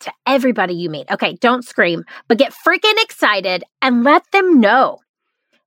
to 0.00 0.12
everybody 0.26 0.74
you 0.74 0.90
meet. 0.90 1.10
Okay, 1.10 1.34
don't 1.40 1.64
scream, 1.64 2.04
but 2.28 2.38
get 2.38 2.54
freaking 2.66 3.02
excited 3.02 3.64
and 3.82 4.04
let 4.04 4.22
them 4.32 4.60
know. 4.60 4.98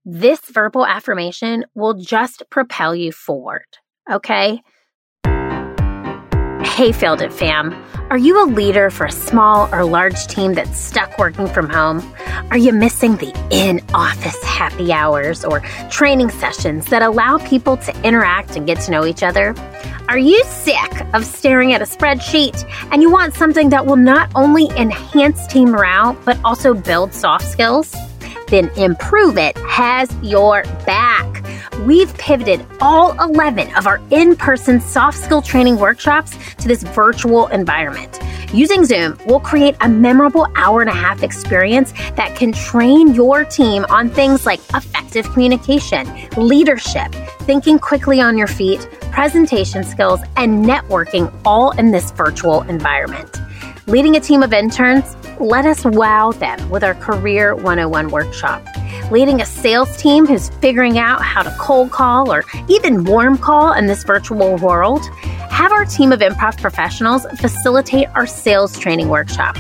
This 0.06 0.40
verbal 0.50 0.86
affirmation 0.86 1.66
will 1.76 1.94
just 1.94 2.44
propel 2.50 2.96
you 2.96 3.12
forward. 3.12 3.66
Okay? 4.12 4.62
Hey, 6.64 6.92
Failed 6.92 7.22
It 7.22 7.34
fam. 7.34 7.74
Are 8.10 8.18
you 8.18 8.44
a 8.44 8.46
leader 8.46 8.90
for 8.90 9.06
a 9.06 9.12
small 9.12 9.74
or 9.74 9.84
large 9.84 10.28
team 10.28 10.54
that's 10.54 10.80
stuck 10.80 11.18
working 11.18 11.48
from 11.48 11.70
home? 11.70 12.14
Are 12.50 12.58
you 12.58 12.72
missing 12.74 13.16
the 13.18 13.34
in 13.52 13.82
office 13.94 14.42
happy 14.44 14.92
hours 14.92 15.44
or 15.46 15.62
training 15.90 16.30
sessions 16.30 16.86
that 16.88 17.02
allow 17.02 17.38
people 17.38 17.78
to 17.78 18.02
interact 18.04 18.56
and 18.56 18.68
get 18.68 18.80
to 18.82 18.92
know 18.92 19.06
each 19.06 19.24
other? 19.24 19.56
Are 20.10 20.18
you 20.18 20.44
sick 20.46 21.06
of 21.14 21.26
staring 21.26 21.74
at 21.74 21.82
a 21.82 21.86
spreadsheet 21.86 22.64
and 22.92 23.02
you 23.02 23.10
want 23.10 23.34
something 23.34 23.70
that 23.70 23.86
will 23.86 23.96
not 23.96 24.30
only 24.36 24.68
enhance 24.78 25.48
team 25.48 25.72
morale 25.72 26.18
but 26.26 26.38
also 26.44 26.74
build 26.74 27.14
soft 27.14 27.48
skills? 27.48 27.96
Then 28.48 28.70
Improve 28.76 29.38
It 29.38 29.58
has 29.60 30.14
your 30.22 30.64
back. 30.86 31.31
We've 31.86 32.16
pivoted 32.20 32.64
all 32.80 33.14
11 33.24 33.76
of 33.76 33.88
our 33.88 34.00
in 34.12 34.36
person 34.36 34.80
soft 34.80 35.18
skill 35.18 35.42
training 35.42 35.80
workshops 35.80 36.38
to 36.58 36.68
this 36.68 36.84
virtual 36.84 37.48
environment. 37.48 38.20
Using 38.54 38.86
Zoom, 38.86 39.18
we'll 39.26 39.40
create 39.40 39.76
a 39.82 39.90
memorable 39.90 40.48
hour 40.56 40.82
and 40.82 40.90
a 40.92 40.94
half 40.94 41.24
experience 41.24 41.92
that 42.16 42.36
can 42.36 42.52
train 42.52 43.16
your 43.16 43.46
team 43.46 43.86
on 43.90 44.12
things 44.12 44.46
like 44.46 44.60
effective 44.76 45.26
communication, 45.32 46.08
leadership, 46.38 47.12
thinking 47.42 47.80
quickly 47.80 48.22
on 48.22 48.38
your 48.38 48.48
feet, 48.48 48.88
presentation 49.12 49.84
skills, 49.84 50.20
and 50.38 50.64
networking 50.64 51.34
all 51.46 51.72
in 51.72 51.90
this 51.90 52.12
virtual 52.12 52.62
environment. 52.64 53.42
Leading 53.88 54.18
a 54.18 54.20
team 54.20 54.44
of 54.44 54.54
interns, 54.54 55.16
let 55.40 55.66
us 55.66 55.84
wow 55.84 56.32
them 56.32 56.70
with 56.70 56.84
our 56.84 56.94
Career 56.94 57.56
101 57.56 58.10
workshop. 58.10 58.64
Leading 59.12 59.42
a 59.42 59.46
sales 59.46 59.98
team 59.98 60.26
who's 60.26 60.48
figuring 60.62 60.98
out 60.98 61.22
how 61.22 61.44
to 61.44 61.54
cold 61.60 61.92
call 61.92 62.32
or 62.32 62.46
even 62.70 63.04
warm 63.04 63.38
call 63.38 63.74
in 63.74 63.86
this 63.86 64.06
virtual 64.06 64.56
world, 64.56 65.06
have 65.50 65.74
our 65.74 65.84
team 65.84 66.14
of 66.14 66.22
improv 66.22 66.58
professionals 66.62 67.26
facilitate 67.38 68.08
our 68.16 68.26
sales 68.26 68.80
training 68.80 69.10
workshop. 69.10 69.58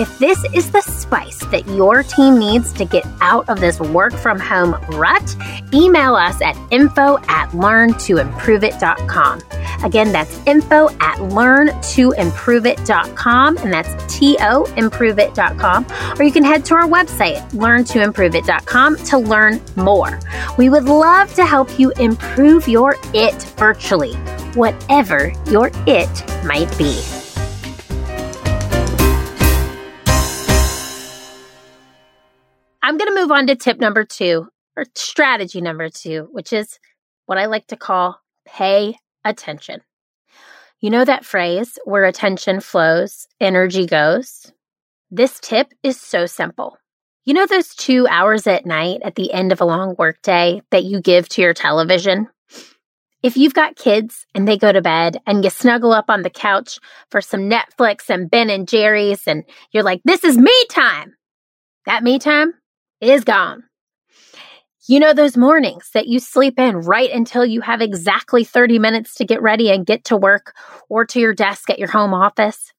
If 0.00 0.18
this 0.18 0.42
is 0.54 0.70
the 0.70 0.80
spice 0.80 1.40
that 1.50 1.68
your 1.68 2.02
team 2.02 2.38
needs 2.38 2.72
to 2.72 2.86
get 2.86 3.06
out 3.20 3.46
of 3.50 3.60
this 3.60 3.78
work 3.78 4.14
from 4.14 4.40
home 4.40 4.72
rut, 4.92 5.36
email 5.74 6.14
us 6.14 6.40
at 6.40 6.56
info 6.70 7.18
at 7.28 7.50
learntoimproveit.com. 7.50 9.42
Again, 9.84 10.10
that's 10.10 10.40
info 10.46 10.88
at 10.88 11.18
learntoimproveit.com, 11.18 13.58
and 13.58 13.70
that's 13.70 14.16
T-O 14.16 14.64
improveit.com. 14.64 15.86
Or 16.18 16.24
you 16.24 16.32
can 16.32 16.44
head 16.44 16.64
to 16.64 16.74
our 16.76 16.88
website, 16.88 17.46
learntoimproveit.com, 17.50 18.96
to 18.96 19.18
learn 19.18 19.60
more. 19.76 20.18
We 20.56 20.70
would 20.70 20.84
love 20.84 21.34
to 21.34 21.44
help 21.44 21.78
you 21.78 21.90
improve 21.98 22.66
your 22.66 22.96
it 23.12 23.42
virtually, 23.58 24.14
whatever 24.54 25.34
your 25.50 25.70
it 25.86 26.24
might 26.46 26.74
be. 26.78 27.19
I'm 32.82 32.96
going 32.96 33.14
to 33.14 33.20
move 33.20 33.30
on 33.30 33.46
to 33.48 33.56
tip 33.56 33.78
number 33.78 34.04
two, 34.04 34.48
or 34.76 34.86
strategy 34.94 35.60
number 35.60 35.90
two, 35.90 36.28
which 36.32 36.52
is 36.52 36.78
what 37.26 37.36
I 37.36 37.46
like 37.46 37.66
to 37.68 37.76
call 37.76 38.18
pay 38.46 38.96
attention. 39.24 39.82
You 40.80 40.88
know 40.88 41.04
that 41.04 41.26
phrase 41.26 41.78
where 41.84 42.04
attention 42.04 42.60
flows, 42.60 43.28
energy 43.38 43.86
goes? 43.86 44.50
This 45.10 45.38
tip 45.40 45.74
is 45.82 46.00
so 46.00 46.24
simple. 46.24 46.78
You 47.26 47.34
know 47.34 47.44
those 47.44 47.74
two 47.74 48.06
hours 48.08 48.46
at 48.46 48.64
night 48.64 49.00
at 49.04 49.14
the 49.14 49.30
end 49.30 49.52
of 49.52 49.60
a 49.60 49.66
long 49.66 49.94
workday 49.98 50.62
that 50.70 50.84
you 50.84 51.02
give 51.02 51.28
to 51.30 51.42
your 51.42 51.52
television? 51.52 52.28
If 53.22 53.36
you've 53.36 53.52
got 53.52 53.76
kids 53.76 54.24
and 54.34 54.48
they 54.48 54.56
go 54.56 54.72
to 54.72 54.80
bed 54.80 55.20
and 55.26 55.44
you 55.44 55.50
snuggle 55.50 55.92
up 55.92 56.06
on 56.08 56.22
the 56.22 56.30
couch 56.30 56.78
for 57.10 57.20
some 57.20 57.50
Netflix 57.50 58.08
and 58.08 58.30
Ben 58.30 58.48
and 58.48 58.66
Jerry's 58.66 59.28
and 59.28 59.44
you're 59.70 59.82
like, 59.82 60.00
this 60.06 60.24
is 60.24 60.38
me 60.38 60.64
time. 60.70 61.14
That 61.84 62.02
me 62.02 62.18
time 62.18 62.54
is 63.00 63.24
gone. 63.24 63.64
You 64.88 64.98
know, 64.98 65.12
those 65.12 65.36
mornings 65.36 65.90
that 65.94 66.08
you 66.08 66.18
sleep 66.18 66.58
in 66.58 66.76
right 66.78 67.10
until 67.10 67.44
you 67.44 67.60
have 67.60 67.80
exactly 67.80 68.44
30 68.44 68.78
minutes 68.78 69.14
to 69.16 69.24
get 69.24 69.42
ready 69.42 69.70
and 69.70 69.86
get 69.86 70.04
to 70.06 70.16
work 70.16 70.54
or 70.88 71.04
to 71.06 71.20
your 71.20 71.34
desk 71.34 71.70
at 71.70 71.78
your 71.78 71.90
home 71.90 72.14
office? 72.14 72.72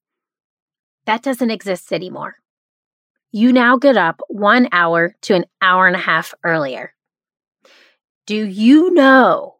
That 1.05 1.21
doesn't 1.21 1.51
exist 1.51 1.93
anymore. 1.93 2.35
You 3.31 3.53
now 3.53 3.77
get 3.77 3.97
up 3.97 4.19
one 4.27 4.67
hour 4.71 5.15
to 5.21 5.35
an 5.35 5.45
hour 5.61 5.87
and 5.87 5.95
a 5.95 5.99
half 5.99 6.33
earlier. 6.43 6.93
Do 8.25 8.35
you 8.45 8.93
know 8.93 9.55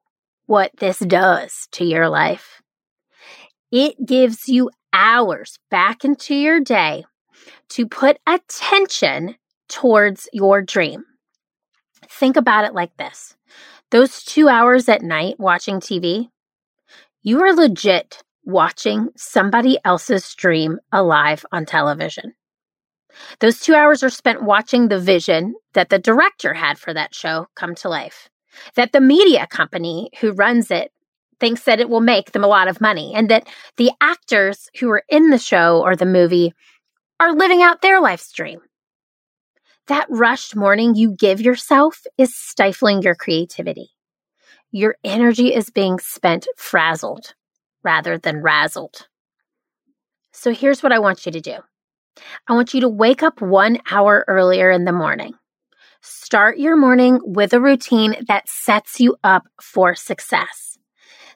what 0.46 0.72
this 0.78 1.00
does 1.00 1.68
to 1.74 1.86
your 1.86 2.10
life? 2.10 2.62
It 3.72 3.96
gives 4.06 4.50
you 4.50 4.72
hours 4.92 5.58
back 5.70 6.04
into 6.04 6.36
your 6.36 6.60
day 6.60 7.06
to 7.70 7.88
put 7.88 8.18
attention 8.28 9.36
towards 9.72 10.30
your 10.34 10.62
dream. 10.62 11.06
Think 12.10 12.38
about 12.38 12.66
it 12.66 12.76
like 12.76 12.96
this 12.98 13.36
those 13.92 14.24
two 14.24 14.48
hours 14.48 14.88
at 14.88 15.02
night 15.02 15.36
watching 15.40 15.80
TV, 15.80 16.30
you 17.24 17.42
are 17.42 17.54
legit 17.54 18.24
watching 18.46 19.10
somebody 19.16 19.78
else's 19.86 20.34
dream 20.36 20.80
alive 20.92 21.46
on 21.52 21.66
television. 21.66 22.34
Those 23.40 23.60
two 23.60 23.76
hours 23.76 24.04
are 24.04 24.10
spent 24.10 24.44
watching 24.44 24.88
the 24.88 25.00
vision 25.00 25.56
that 25.74 25.90
the 25.90 26.00
director 26.00 26.54
had 26.54 26.80
for 26.80 26.94
that 26.94 27.14
show 27.14 27.48
come 27.56 27.76
to 27.76 27.90
life. 27.90 28.30
that 28.76 28.92
the 28.92 29.00
media 29.00 29.48
company 29.48 30.10
who 30.20 30.34
runs 30.34 30.72
it 30.72 30.92
thinks 31.40 31.64
that 31.64 31.80
it 31.80 31.90
will 31.90 32.02
make 32.02 32.34
them 32.34 32.44
a 32.44 32.48
lot 32.48 32.68
of 32.68 32.82
money, 32.82 33.14
and 33.16 33.30
that 33.30 33.48
the 33.78 33.92
actors 34.02 34.70
who 34.80 34.90
are 34.92 35.04
in 35.10 35.30
the 35.30 35.38
show 35.38 35.82
or 35.82 35.96
the 35.96 36.06
movie 36.06 36.54
are 37.20 37.34
living 37.34 37.64
out 37.64 37.82
their 37.82 38.02
life 38.02 38.20
stream. 38.20 38.60
That 39.92 40.08
rushed 40.08 40.56
morning 40.56 40.96
you 40.96 41.12
give 41.12 41.42
yourself 41.42 42.04
is 42.18 42.34
stifling 42.34 43.02
your 43.02 43.14
creativity. 43.14 43.90
Your 44.72 44.96
energy 45.04 45.54
is 45.54 45.70
being 45.70 46.00
spent 46.00 46.48
frazzled 46.56 47.34
rather 47.84 48.18
than 48.18 48.42
razzled. 48.42 49.08
So 50.32 50.54
here's 50.54 50.82
what 50.82 50.94
I 50.94 51.00
want 51.00 51.26
you 51.26 51.34
to 51.34 51.42
do 51.42 51.58
I 52.48 52.54
want 52.54 52.74
you 52.74 52.80
to 52.80 52.88
wake 52.88 53.22
up 53.22 53.42
one 53.42 53.80
hour 53.92 54.24
earlier 54.30 54.72
in 54.72 54.86
the 54.86 54.94
morning. 54.94 55.34
Start 56.00 56.58
your 56.58 56.78
morning 56.78 57.20
with 57.26 57.52
a 57.52 57.60
routine 57.60 58.16
that 58.30 58.48
sets 58.48 59.02
you 59.02 59.18
up 59.26 59.44
for 59.62 59.94
success. 59.94 60.71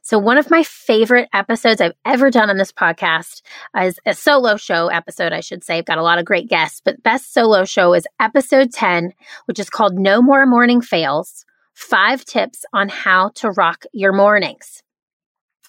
So, 0.05 0.19
one 0.19 0.37
of 0.37 0.51
my 0.51 0.61
favorite 0.61 1.29
episodes 1.33 1.81
I've 1.81 1.95
ever 2.05 2.29
done 2.29 2.51
on 2.51 2.57
this 2.57 2.71
podcast 2.71 3.41
is 3.75 3.99
a 4.05 4.13
solo 4.13 4.55
show 4.55 4.87
episode, 4.89 5.33
I 5.33 5.39
should 5.39 5.63
say. 5.63 5.79
I've 5.79 5.85
got 5.85 5.97
a 5.97 6.03
lot 6.03 6.19
of 6.19 6.25
great 6.25 6.47
guests, 6.47 6.79
but 6.79 7.01
best 7.01 7.33
solo 7.33 7.65
show 7.65 7.95
is 7.95 8.05
episode 8.19 8.71
10, 8.71 9.13
which 9.45 9.57
is 9.57 9.67
called 9.67 9.97
No 9.97 10.21
More 10.21 10.45
Morning 10.45 10.79
Fails 10.79 11.43
Five 11.73 12.23
Tips 12.23 12.65
on 12.71 12.87
How 12.87 13.29
to 13.37 13.49
Rock 13.49 13.85
Your 13.93 14.13
Mornings. 14.13 14.83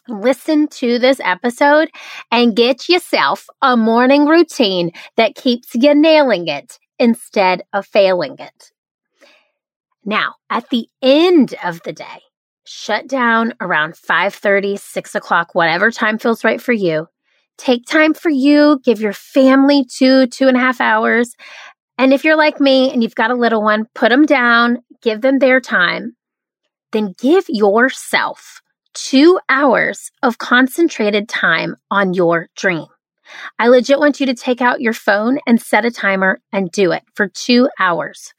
Listen 0.07 0.69
to 0.69 0.99
this 0.99 1.19
episode 1.25 1.88
and 2.31 2.55
get 2.55 2.90
yourself 2.90 3.47
a 3.62 3.75
morning 3.75 4.26
routine 4.26 4.90
that 5.16 5.35
keeps 5.35 5.75
you 5.75 5.95
nailing 5.95 6.47
it 6.49 6.78
instead 6.99 7.62
of 7.73 7.87
failing 7.87 8.37
it. 8.38 8.71
Now, 10.05 10.35
at 10.50 10.69
the 10.69 10.90
end 11.00 11.55
of 11.64 11.81
the 11.85 11.95
day, 11.95 12.21
shut 12.66 13.06
down 13.06 13.54
around 13.61 13.94
5.30 13.94 14.78
6 14.78 15.14
o'clock 15.14 15.54
whatever 15.54 15.90
time 15.90 16.18
feels 16.18 16.44
right 16.44 16.61
for 16.61 16.73
you. 16.73 17.08
Take 17.58 17.87
time 17.87 18.12
for 18.12 18.30
you 18.30 18.80
give 18.85 19.00
your 19.00 19.12
family 19.12 19.85
two 19.85 20.26
two 20.26 20.49
and 20.49 20.56
a 20.56 20.61
half 20.61 20.80
hours. 20.80 21.35
And 21.99 22.12
if 22.12 22.25
you're 22.25 22.37
like 22.37 22.61
me 22.61 22.92
and 22.92 23.02
you've 23.02 23.14
got 23.14 23.30
a 23.30 23.35
little 23.35 23.62
one 23.62 23.87
put 23.94 24.11
them 24.11 24.26
down 24.26 24.78
give 25.02 25.20
them 25.20 25.38
their 25.38 25.61
time. 25.61 26.16
Then 26.92 27.14
give 27.18 27.44
yourself 27.49 28.61
two 28.94 29.38
hours 29.49 30.11
of 30.23 30.38
concentrated 30.38 31.28
time 31.28 31.76
on 31.90 32.14
your 32.14 32.49
dream. 32.56 32.87
I 33.58 33.68
legit 33.68 33.99
want 33.99 34.20
you 34.20 34.26
to 34.26 34.35
take 34.35 34.61
out 34.61 34.80
your 34.80 34.92
phone 34.92 35.38
and 35.46 35.61
set 35.61 35.85
a 35.85 35.90
timer 35.90 36.40
and 36.52 36.70
do 36.70 36.92
it 36.92 37.02
for 37.14 37.28
two 37.28 37.68
hours. 37.78 38.32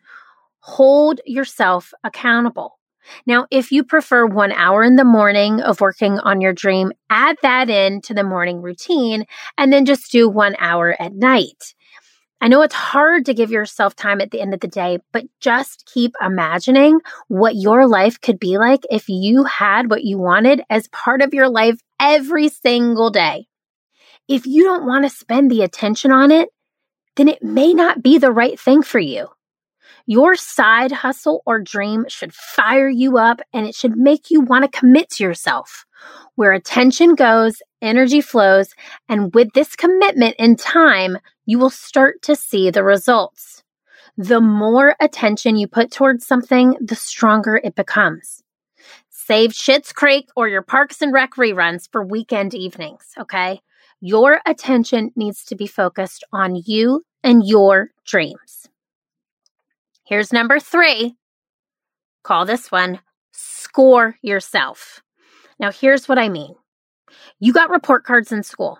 Hold 0.60 1.22
yourself 1.25 1.93
accountable 2.03 2.76
now, 3.25 3.47
if 3.51 3.71
you 3.71 3.83
prefer 3.83 4.25
one 4.25 4.51
hour 4.51 4.83
in 4.83 4.95
the 4.95 5.03
morning 5.03 5.61
of 5.61 5.81
working 5.81 6.19
on 6.19 6.41
your 6.41 6.53
dream, 6.53 6.91
add 7.09 7.37
that 7.41 7.69
in 7.69 8.01
to 8.01 8.13
the 8.13 8.23
morning 8.23 8.61
routine 8.61 9.25
and 9.57 9.71
then 9.71 9.85
just 9.85 10.11
do 10.11 10.29
one 10.29 10.55
hour 10.59 10.95
at 10.99 11.13
night. 11.13 11.73
I 12.39 12.47
know 12.49 12.61
it's 12.61 12.75
hard 12.75 13.25
to 13.25 13.33
give 13.33 13.49
yourself 13.49 13.95
time 13.95 14.21
at 14.21 14.29
the 14.29 14.41
end 14.41 14.53
of 14.53 14.59
the 14.59 14.67
day, 14.67 14.99
but 15.11 15.25
just 15.39 15.89
keep 15.91 16.13
imagining 16.21 16.99
what 17.27 17.55
your 17.55 17.87
life 17.87 18.21
could 18.21 18.39
be 18.39 18.59
like 18.59 18.81
if 18.91 19.09
you 19.09 19.43
had 19.45 19.89
what 19.89 20.03
you 20.03 20.19
wanted 20.19 20.61
as 20.69 20.87
part 20.89 21.23
of 21.23 21.33
your 21.33 21.49
life 21.49 21.79
every 21.99 22.47
single 22.49 23.09
day. 23.09 23.47
If 24.27 24.45
you 24.45 24.63
don't 24.63 24.85
want 24.85 25.05
to 25.05 25.09
spend 25.09 25.49
the 25.49 25.63
attention 25.63 26.11
on 26.11 26.31
it, 26.31 26.49
then 27.15 27.27
it 27.27 27.41
may 27.41 27.73
not 27.73 28.03
be 28.03 28.19
the 28.19 28.31
right 28.31 28.59
thing 28.59 28.83
for 28.83 28.99
you. 28.99 29.29
Your 30.09 30.35
side 30.35 30.93
hustle 30.93 31.43
or 31.45 31.59
dream 31.59 32.05
should 32.07 32.33
fire 32.33 32.87
you 32.87 33.17
up 33.17 33.41
and 33.51 33.67
it 33.67 33.75
should 33.75 33.97
make 33.97 34.31
you 34.31 34.39
want 34.39 34.63
to 34.63 34.79
commit 34.79 35.09
to 35.11 35.23
yourself. 35.23 35.85
Where 36.35 36.53
attention 36.53 37.13
goes, 37.15 37.61
energy 37.81 38.21
flows, 38.21 38.73
and 39.09 39.35
with 39.35 39.51
this 39.53 39.75
commitment 39.75 40.35
in 40.39 40.55
time, 40.55 41.17
you 41.45 41.59
will 41.59 41.69
start 41.69 42.22
to 42.22 42.37
see 42.37 42.70
the 42.70 42.85
results. 42.85 43.63
The 44.17 44.39
more 44.39 44.96
attention 45.01 45.57
you 45.57 45.67
put 45.67 45.91
towards 45.91 46.25
something, 46.25 46.77
the 46.79 46.96
stronger 46.96 47.59
it 47.61 47.75
becomes. 47.75 48.41
Save 49.09 49.51
Schitt's 49.51 49.91
Creek 49.91 50.29
or 50.37 50.48
your 50.48 50.61
Parks 50.61 51.01
and 51.01 51.11
Rec 51.11 51.33
reruns 51.33 51.89
for 51.91 52.05
weekend 52.05 52.53
evenings, 52.53 53.07
okay? 53.20 53.59
Your 54.00 54.39
attention 54.46 55.11
needs 55.17 55.43
to 55.43 55.55
be 55.57 55.67
focused 55.67 56.24
on 56.31 56.55
you 56.55 57.03
and 57.25 57.46
your 57.46 57.89
dreams. 58.05 58.70
Here's 60.07 60.31
number 60.31 60.57
three. 60.57 61.15
Call 62.24 62.46
this 62.46 62.72
one 62.72 63.01
score 63.33 64.15
yourself. 64.22 65.01
Now, 65.59 65.72
here's 65.72 66.07
what 66.07 66.17
I 66.17 66.29
mean. 66.29 66.55
You 67.39 67.51
got 67.51 67.70
report 67.70 68.05
cards 68.05 68.31
in 68.31 68.43
school. 68.43 68.79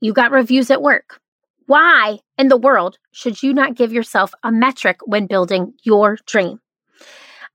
You 0.00 0.12
got 0.12 0.32
reviews 0.32 0.70
at 0.70 0.82
work. 0.82 1.18
Why 1.66 2.18
in 2.36 2.48
the 2.48 2.58
world 2.58 2.98
should 3.10 3.42
you 3.42 3.54
not 3.54 3.74
give 3.74 3.92
yourself 3.92 4.34
a 4.42 4.52
metric 4.52 4.98
when 5.06 5.26
building 5.26 5.72
your 5.82 6.18
dream? 6.26 6.60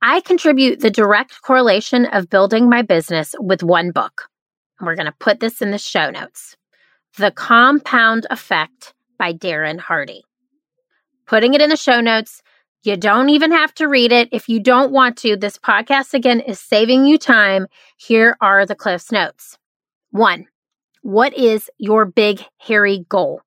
I 0.02 0.22
contribute 0.22 0.80
the 0.80 0.90
direct 0.90 1.44
correlation 1.44 2.08
of 2.08 2.30
building 2.30 2.70
my 2.70 2.82
business 2.82 3.36
with 3.40 3.62
one 3.62 3.92
book. 3.92 4.30
And 4.80 4.88
we're 4.88 4.96
going 4.96 5.06
to 5.06 5.16
put 5.20 5.40
this 5.40 5.62
in 5.62 5.70
the 5.70 5.78
show 5.78 6.10
notes 6.10 6.56
The 7.18 7.30
Compound 7.30 8.26
Effect 8.32 8.96
by 9.20 9.32
Darren 9.32 9.80
Hardy. 9.80 10.24
Putting 11.28 11.54
it 11.54 11.62
in 11.62 11.70
the 11.70 11.78
show 11.78 12.02
notes 12.02 12.41
you 12.84 12.98
don't 12.98 13.30
even 13.30 13.52
have 13.52 13.74
to 13.76 13.88
read 13.88 14.12
it 14.12 14.30
if 14.32 14.50
you 14.50 14.60
don't 14.60 14.92
want 14.92 15.18
to. 15.18 15.36
This 15.36 15.58
podcast, 15.58 16.14
again, 16.14 16.40
is 16.40 16.60
saving 16.60 17.06
you 17.06 17.18
time. 17.18 17.68
Here 17.98 18.36
are 18.42 18.66
the 18.66 18.76
Cliff's 18.76 19.12
notes. 19.12 19.58
One, 20.10 20.48
what 21.04 21.38
is 21.38 21.70
your 21.78 22.06
big, 22.06 22.44
hairy 22.58 23.06
goal? 23.08 23.42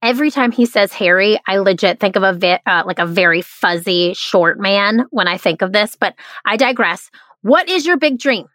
Every 0.00 0.30
time 0.30 0.52
he 0.52 0.66
says 0.66 0.92
hairy, 0.92 1.40
I 1.48 1.58
legit 1.58 1.98
think 1.98 2.14
of 2.14 2.22
a 2.22 2.32
vi- 2.32 2.60
uh, 2.64 2.84
like 2.86 3.00
a 3.00 3.06
very 3.06 3.42
fuzzy 3.42 4.14
short 4.14 4.60
man 4.60 5.06
when 5.10 5.26
I 5.26 5.36
think 5.38 5.60
of 5.60 5.72
this, 5.72 5.96
but 5.96 6.14
I 6.44 6.56
digress. 6.56 7.10
What 7.42 7.68
is 7.68 7.84
your 7.84 7.96
big 7.96 8.18
dream? 8.18 8.46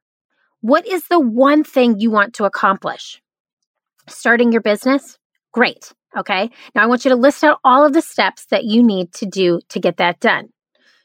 What 0.61 0.87
is 0.87 1.07
the 1.09 1.19
one 1.19 1.65
thing 1.65 1.99
you 1.99 2.09
want 2.09 2.35
to 2.35 2.45
accomplish? 2.45 3.21
Starting 4.07 4.53
your 4.53 4.61
business? 4.61 5.17
Great. 5.51 5.91
Okay. 6.17 6.51
Now 6.75 6.83
I 6.83 6.85
want 6.85 7.05
you 7.05 7.09
to 7.09 7.15
list 7.15 7.43
out 7.43 7.59
all 7.63 7.85
of 7.85 7.93
the 7.93 8.01
steps 8.01 8.45
that 8.47 8.65
you 8.65 8.83
need 8.83 9.13
to 9.13 9.25
do 9.25 9.59
to 9.69 9.79
get 9.79 9.97
that 9.97 10.19
done. 10.19 10.49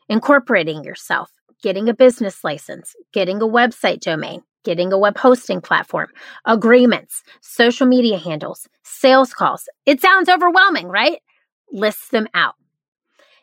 Incorporating 0.08 0.84
yourself, 0.84 1.30
getting 1.62 1.88
a 1.88 1.94
business 1.94 2.44
license, 2.44 2.94
getting 3.12 3.40
a 3.40 3.46
website 3.46 4.00
domain, 4.00 4.42
getting 4.64 4.92
a 4.92 4.98
web 4.98 5.16
hosting 5.16 5.60
platform, 5.60 6.08
agreements, 6.44 7.22
social 7.40 7.86
media 7.86 8.18
handles, 8.18 8.68
sales 8.82 9.32
calls. 9.32 9.68
It 9.86 10.00
sounds 10.00 10.28
overwhelming, 10.28 10.88
right? 10.88 11.20
List 11.72 12.10
them 12.10 12.28
out. 12.34 12.54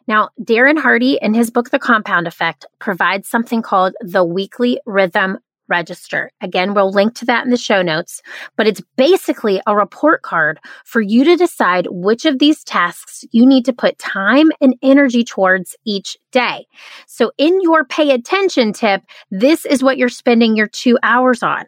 Now, 0.08 0.30
Darren 0.40 0.78
Hardy 0.78 1.18
in 1.20 1.34
his 1.34 1.50
book, 1.50 1.72
The 1.72 1.80
Compound 1.80 2.28
Effect, 2.28 2.66
provides 2.78 3.28
something 3.28 3.64
called 3.64 3.96
the 4.02 4.24
weekly 4.24 4.80
rhythm 4.86 5.40
register. 5.68 6.32
Again, 6.42 6.74
we'll 6.74 6.92
link 6.92 7.16
to 7.16 7.26
that 7.26 7.46
in 7.46 7.52
the 7.52 7.58
show 7.58 7.82
notes, 7.82 8.22
but 8.56 8.68
it's 8.68 8.82
basically 8.98 9.62
a 9.68 9.76
report 9.76 10.22
card 10.22 10.60
for 10.84 11.02
you 11.02 11.24
to 11.24 11.36
decide 11.36 11.88
which 11.90 12.26
of 12.26 12.40
these 12.40 12.64
tasks 12.64 13.24
you 13.32 13.46
need 13.46 13.66
to 13.66 13.74
put 13.74 13.98
time 14.00 14.52
and 14.62 14.76
energy 14.82 15.24
towards 15.24 15.76
each 15.86 16.18
day. 16.32 16.66
So 17.08 17.32
in 17.38 17.62
your 17.62 17.86
pay 17.86 18.12
attention 18.12 18.74
tip, 18.74 19.02
this 19.32 19.66
is 19.66 19.84
what 19.84 19.98
you're 19.98 20.10
spending 20.10 20.56
your 20.56 20.68
two 20.68 20.98
hours 21.04 21.44
on. 21.44 21.66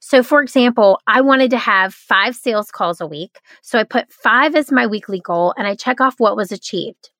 So, 0.00 0.22
for 0.22 0.40
example, 0.40 1.00
I 1.06 1.20
wanted 1.20 1.50
to 1.50 1.58
have 1.58 1.94
five 1.94 2.34
sales 2.34 2.70
calls 2.70 3.00
a 3.00 3.06
week. 3.06 3.40
So 3.62 3.78
I 3.78 3.84
put 3.84 4.12
five 4.12 4.54
as 4.54 4.72
my 4.72 4.86
weekly 4.86 5.20
goal 5.20 5.54
and 5.56 5.66
I 5.66 5.74
check 5.74 6.00
off 6.00 6.14
what 6.18 6.36
was 6.36 6.52
achieved. 6.52 7.10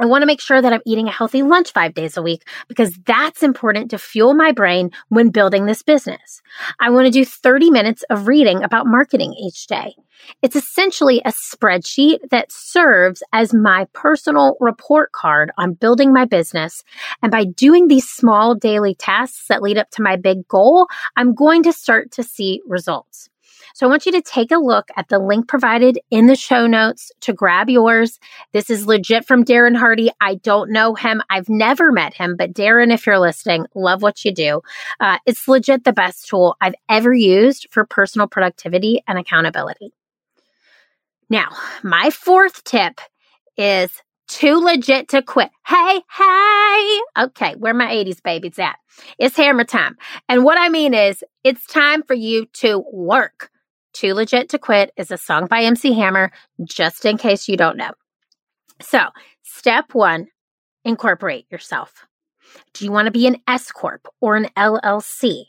I 0.00 0.06
want 0.06 0.22
to 0.22 0.26
make 0.26 0.40
sure 0.40 0.60
that 0.60 0.72
I'm 0.72 0.82
eating 0.86 1.08
a 1.08 1.12
healthy 1.12 1.42
lunch 1.42 1.72
five 1.72 1.94
days 1.94 2.16
a 2.16 2.22
week 2.22 2.46
because 2.68 2.96
that's 3.06 3.42
important 3.42 3.90
to 3.90 3.98
fuel 3.98 4.34
my 4.34 4.52
brain 4.52 4.90
when 5.08 5.30
building 5.30 5.66
this 5.66 5.82
business. 5.82 6.42
I 6.80 6.90
want 6.90 7.06
to 7.06 7.10
do 7.10 7.24
30 7.24 7.70
minutes 7.70 8.02
of 8.10 8.28
reading 8.28 8.62
about 8.62 8.86
marketing 8.86 9.34
each 9.34 9.66
day. 9.66 9.94
It's 10.42 10.56
essentially 10.56 11.20
a 11.24 11.32
spreadsheet 11.32 12.30
that 12.30 12.50
serves 12.50 13.22
as 13.32 13.52
my 13.52 13.86
personal 13.92 14.56
report 14.60 15.12
card 15.12 15.50
on 15.58 15.74
building 15.74 16.12
my 16.12 16.24
business. 16.24 16.82
And 17.22 17.30
by 17.30 17.44
doing 17.44 17.88
these 17.88 18.08
small 18.08 18.54
daily 18.54 18.94
tasks 18.94 19.46
that 19.48 19.62
lead 19.62 19.78
up 19.78 19.90
to 19.90 20.02
my 20.02 20.16
big 20.16 20.46
goal, 20.48 20.86
I'm 21.16 21.34
going 21.34 21.62
to 21.64 21.72
start 21.72 22.10
to 22.12 22.22
see 22.22 22.62
results. 22.66 23.28
So 23.74 23.86
I 23.86 23.90
want 23.90 24.06
you 24.06 24.12
to 24.12 24.22
take 24.22 24.52
a 24.52 24.56
look 24.56 24.88
at 24.96 25.08
the 25.08 25.18
link 25.18 25.48
provided 25.48 25.98
in 26.08 26.28
the 26.28 26.36
show 26.36 26.68
notes 26.68 27.10
to 27.22 27.32
grab 27.32 27.68
yours. 27.68 28.20
This 28.52 28.70
is 28.70 28.86
legit 28.86 29.26
from 29.26 29.44
Darren 29.44 29.76
Hardy. 29.76 30.12
I 30.20 30.36
don't 30.36 30.70
know 30.70 30.94
him. 30.94 31.20
I've 31.28 31.48
never 31.48 31.90
met 31.90 32.14
him, 32.14 32.36
but 32.36 32.52
Darren, 32.52 32.94
if 32.94 33.04
you're 33.04 33.18
listening, 33.18 33.66
love 33.74 34.00
what 34.00 34.24
you 34.24 34.32
do. 34.32 34.62
Uh, 35.00 35.18
it's 35.26 35.48
legit 35.48 35.82
the 35.82 35.92
best 35.92 36.28
tool 36.28 36.56
I've 36.60 36.76
ever 36.88 37.12
used 37.12 37.66
for 37.72 37.84
personal 37.84 38.28
productivity 38.28 39.02
and 39.08 39.18
accountability. 39.18 39.92
Now, 41.28 41.48
my 41.82 42.10
fourth 42.10 42.62
tip 42.62 43.00
is 43.56 43.90
too 44.28 44.60
legit 44.60 45.08
to 45.08 45.20
quit. 45.20 45.50
Hey, 45.66 46.00
hey. 46.16 47.00
Okay, 47.24 47.56
where 47.56 47.74
my 47.74 47.92
80s 47.92 48.22
babies 48.22 48.60
at? 48.60 48.76
It's 49.18 49.36
hammer 49.36 49.64
time. 49.64 49.96
And 50.28 50.44
what 50.44 50.58
I 50.58 50.68
mean 50.68 50.94
is, 50.94 51.24
it's 51.42 51.66
time 51.66 52.04
for 52.04 52.14
you 52.14 52.46
to 52.54 52.84
work. 52.92 53.50
Too 53.94 54.12
Legit 54.12 54.48
to 54.48 54.58
Quit 54.58 54.92
is 54.96 55.12
a 55.12 55.16
song 55.16 55.46
by 55.46 55.62
MC 55.62 55.92
Hammer, 55.92 56.32
just 56.64 57.04
in 57.04 57.16
case 57.16 57.48
you 57.48 57.56
don't 57.56 57.76
know. 57.76 57.92
So, 58.82 58.98
step 59.44 59.94
one, 59.94 60.26
incorporate 60.84 61.46
yourself. 61.48 62.04
Do 62.72 62.84
you 62.84 62.90
want 62.90 63.06
to 63.06 63.12
be 63.12 63.28
an 63.28 63.36
S 63.46 63.70
Corp 63.70 64.08
or 64.20 64.34
an 64.34 64.48
LLC? 64.56 65.44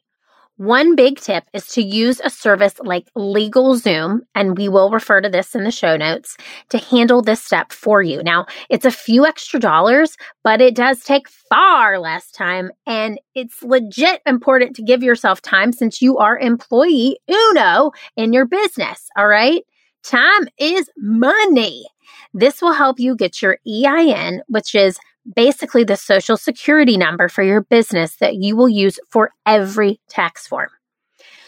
One 0.58 0.96
big 0.96 1.20
tip 1.20 1.44
is 1.52 1.68
to 1.74 1.82
use 1.82 2.22
a 2.24 2.30
service 2.30 2.76
like 2.80 3.14
LegalZoom, 3.14 4.22
and 4.34 4.58
we 4.58 4.70
will 4.70 4.90
refer 4.90 5.20
to 5.20 5.28
this 5.28 5.54
in 5.54 5.66
the 5.66 5.72
show 5.72 5.98
notes 5.98 6.38
to 6.70 6.78
handle 6.78 7.22
this 7.22 7.44
step 7.44 7.74
for 7.74 8.02
you. 8.02 8.24
Now, 8.24 8.46
it's 8.70 8.86
a 8.86 8.92
few 8.92 9.26
extra 9.26 9.60
dollars, 9.60 10.16
but 10.46 10.62
it 10.62 10.74
does 10.74 11.04
take 11.04 11.28
far 11.28 12.00
less 12.00 12.32
time, 12.32 12.72
and 12.88 13.20
it's 13.34 13.64
legit 13.64 14.22
important 14.26 14.78
to 14.78 14.82
give 14.82 15.04
yourself 15.04 15.42
time 15.42 15.74
since 15.74 16.02
you 16.02 16.18
are 16.20 16.40
employee 16.40 17.18
uno 17.30 17.92
in 18.16 18.32
your 18.32 18.46
business. 18.46 19.10
All 19.18 19.28
right. 19.28 19.62
Time 20.04 20.48
is 20.58 20.90
money. 20.98 21.86
This 22.34 22.62
will 22.62 22.74
help 22.74 22.98
you 22.98 23.18
get 23.18 23.42
your 23.42 23.58
EIN, 23.68 24.42
which 24.48 24.74
is 24.74 25.00
basically 25.34 25.84
the 25.84 25.96
social 25.96 26.38
security 26.38 26.98
number 26.98 27.30
for 27.30 27.44
your 27.44 27.62
business 27.62 28.16
that 28.18 28.36
you 28.36 28.56
will 28.56 28.70
use 28.70 29.00
for 29.10 29.32
every 29.46 30.00
tax 30.10 30.48
form. 30.48 30.70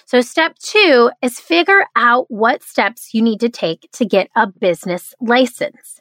So, 0.05 0.21
step 0.21 0.57
two 0.57 1.11
is 1.21 1.39
figure 1.39 1.85
out 1.95 2.27
what 2.29 2.63
steps 2.63 3.13
you 3.13 3.21
need 3.21 3.41
to 3.41 3.49
take 3.49 3.89
to 3.93 4.05
get 4.05 4.29
a 4.35 4.47
business 4.47 5.13
license. 5.19 5.99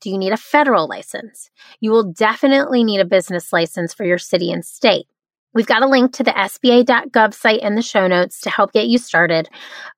Do 0.00 0.10
you 0.10 0.18
need 0.18 0.32
a 0.32 0.38
federal 0.38 0.88
license? 0.88 1.50
You 1.78 1.90
will 1.90 2.12
definitely 2.12 2.82
need 2.82 3.00
a 3.00 3.04
business 3.04 3.52
license 3.52 3.92
for 3.92 4.04
your 4.04 4.18
city 4.18 4.50
and 4.50 4.64
state. 4.64 5.06
We've 5.54 5.66
got 5.66 5.82
a 5.82 5.88
link 5.88 6.14
to 6.14 6.22
the 6.22 6.30
SBA.gov 6.30 7.34
site 7.34 7.60
in 7.60 7.74
the 7.74 7.82
show 7.82 8.06
notes 8.06 8.40
to 8.40 8.50
help 8.50 8.72
get 8.72 8.88
you 8.88 8.98
started. 8.98 9.48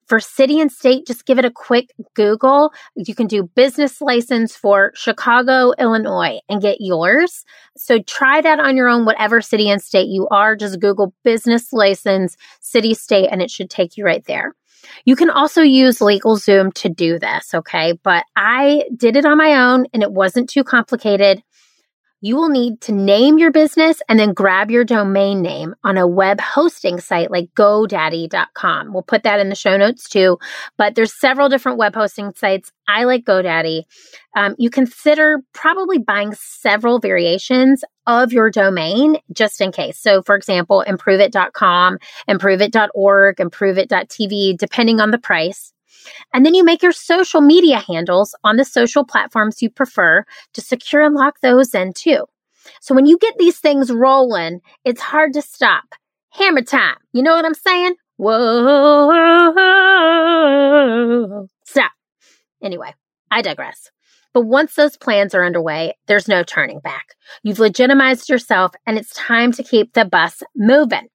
For 0.07 0.21
city 0.21 0.61
and 0.61 0.71
state, 0.71 1.07
just 1.07 1.27
give 1.27 1.38
it 1.38 1.45
a 1.45 1.51
quick 1.51 1.93
Google. 2.14 2.73
You 2.97 3.14
can 3.14 3.27
do 3.27 3.45
business 3.55 4.01
license 4.01 4.57
for 4.57 4.93
Chicago, 4.95 5.73
Illinois, 5.79 6.40
and 6.49 6.61
get 6.61 6.79
yours. 6.81 7.45
So 7.77 8.01
try 8.01 8.40
that 8.40 8.59
on 8.59 8.77
your 8.77 8.88
own, 8.88 9.05
whatever 9.05 9.40
city 9.40 9.71
and 9.71 9.81
state 9.81 10.09
you 10.09 10.29
are. 10.31 10.57
Just 10.57 10.81
Google 10.81 11.14
business 11.23 11.73
license, 11.73 12.37
city, 12.61 12.93
state, 12.93 13.29
and 13.31 13.40
it 13.40 13.51
should 13.51 13.71
take 13.71 13.97
you 13.97 14.05
right 14.05 14.25
there. 14.27 14.55
You 15.05 15.17
can 15.17 15.31
also 15.31 15.62
use 15.62 16.01
LegalZoom 16.01 16.75
to 16.75 16.88
do 16.88 17.19
this, 17.19 17.55
okay? 17.55 17.99
But 18.03 18.25
I 18.37 18.85
did 18.95 19.17
it 19.17 19.25
on 19.25 19.38
my 19.38 19.55
own 19.55 19.87
and 19.95 20.03
it 20.03 20.12
wasn't 20.12 20.51
too 20.51 20.64
complicated 20.64 21.43
you 22.24 22.37
will 22.37 22.48
need 22.48 22.80
to 22.80 22.90
name 22.90 23.37
your 23.37 23.52
business 23.52 24.00
and 24.08 24.18
then 24.18 24.32
grab 24.32 24.70
your 24.70 24.82
domain 24.82 25.42
name 25.42 25.74
on 25.84 25.98
a 25.98 26.06
web 26.06 26.40
hosting 26.40 26.98
site 26.98 27.30
like 27.30 27.52
godaddy.com. 27.52 28.94
We'll 28.94 29.02
put 29.02 29.24
that 29.24 29.40
in 29.40 29.50
the 29.50 29.54
show 29.54 29.76
notes 29.76 30.08
too, 30.08 30.38
but 30.78 30.94
there's 30.94 31.12
several 31.12 31.50
different 31.50 31.76
web 31.76 31.94
hosting 31.94 32.32
sites. 32.34 32.72
I 32.88 33.04
like 33.04 33.26
GoDaddy. 33.26 33.82
Um, 34.34 34.54
you 34.56 34.70
consider 34.70 35.40
probably 35.52 35.98
buying 35.98 36.32
several 36.32 36.98
variations 36.98 37.84
of 38.06 38.32
your 38.32 38.50
domain 38.50 39.18
just 39.30 39.60
in 39.60 39.70
case. 39.70 39.98
So, 39.98 40.22
for 40.22 40.34
example, 40.34 40.82
improveit.com, 40.88 41.98
improveit.org, 42.26 43.37
improveit.tv, 43.37 44.56
depending 44.56 44.98
on 44.98 45.10
the 45.10 45.18
price. 45.18 45.73
And 46.33 46.45
then 46.45 46.55
you 46.55 46.64
make 46.64 46.83
your 46.83 46.93
social 46.93 47.40
media 47.40 47.79
handles 47.79 48.35
on 48.45 48.57
the 48.57 48.64
social 48.64 49.05
platforms 49.05 49.62
you 49.62 49.71
prefer 49.71 50.25
to 50.53 50.61
secure 50.61 51.03
and 51.03 51.14
lock 51.14 51.40
those 51.40 51.75
in 51.75 51.93
too. 51.93 52.25
So 52.81 52.95
when 52.95 53.07
you 53.07 53.19
get 53.19 53.37
these 53.38 53.59
things 53.59 53.93
rolling, 53.93 54.61
it's 54.85 55.01
hard 55.01 55.33
to 55.35 55.43
stop. 55.43 55.85
Hammer 56.31 56.62
time. 56.62 56.97
You 57.12 57.23
know 57.23 57.35
what 57.35 57.45
I'm 57.45 57.55
saying? 57.55 57.95
Whoa. 58.17 59.11
Stop. 61.64 61.93
Anyway, 62.62 62.95
I 63.31 63.43
digress. 63.43 63.90
But 64.33 64.47
once 64.47 64.75
those 64.75 64.97
plans 64.97 65.35
are 65.35 65.45
underway, 65.45 65.95
there's 66.07 66.27
no 66.27 66.43
turning 66.43 66.81
back. 66.81 67.14
You've 67.43 67.61
legitimized 67.61 68.29
yourself 68.29 68.73
and 68.87 68.99
it's 68.99 69.14
time 69.14 69.53
to 69.53 69.62
keep 69.62 69.93
the 69.93 70.05
bus 70.05 70.43
moving. 70.57 71.07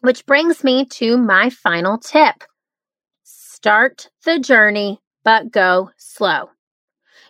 Which 0.00 0.26
brings 0.26 0.64
me 0.64 0.86
to 0.86 1.16
my 1.16 1.50
final 1.50 1.98
tip. 1.98 2.42
Start 3.62 4.08
the 4.24 4.38
journey, 4.38 5.02
but 5.22 5.52
go 5.52 5.90
slow. 5.98 6.48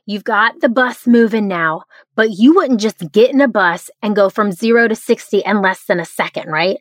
You've 0.06 0.22
got 0.22 0.60
the 0.60 0.68
bus 0.68 1.04
moving 1.04 1.48
now, 1.48 1.82
but 2.14 2.30
you 2.30 2.54
wouldn't 2.54 2.78
just 2.78 3.10
get 3.10 3.32
in 3.32 3.40
a 3.40 3.48
bus 3.48 3.90
and 4.00 4.14
go 4.14 4.30
from 4.30 4.52
zero 4.52 4.86
to 4.86 4.94
60 4.94 5.38
in 5.38 5.60
less 5.60 5.86
than 5.86 5.98
a 5.98 6.04
second, 6.04 6.48
right? 6.48 6.78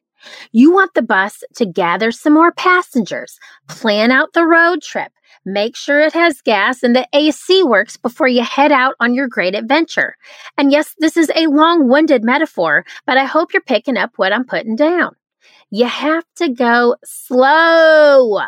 You 0.52 0.72
want 0.72 0.94
the 0.94 1.02
bus 1.02 1.44
to 1.56 1.66
gather 1.66 2.12
some 2.12 2.34
more 2.34 2.52
passengers, 2.52 3.40
plan 3.68 4.12
out 4.12 4.34
the 4.34 4.46
road 4.46 4.84
trip, 4.84 5.12
make 5.44 5.76
sure 5.76 6.00
it 6.00 6.14
has 6.14 6.42
gas 6.42 6.84
and 6.84 6.96
the 6.96 7.08
AC 7.12 7.64
works 7.64 7.98
before 7.98 8.28
you 8.28 8.44
head 8.44 8.72
out 8.72 8.94
on 9.00 9.16
your 9.16 9.28
great 9.28 9.56
adventure. 9.56 10.16
And 10.60 10.72
yes, 10.72 10.94
this 11.00 11.18
is 11.18 11.32
a 11.34 11.48
long 11.48 11.90
winded 11.90 12.24
metaphor, 12.24 12.86
but 13.08 13.18
I 13.18 13.26
hope 13.26 13.52
you're 13.54 13.64
picking 13.64 13.98
up 13.98 14.12
what 14.18 14.32
I'm 14.32 14.46
putting 14.46 14.76
down. 14.76 15.16
You 15.72 15.86
have 15.86 16.26
to 16.36 16.50
go 16.50 16.98
slow. 17.04 18.42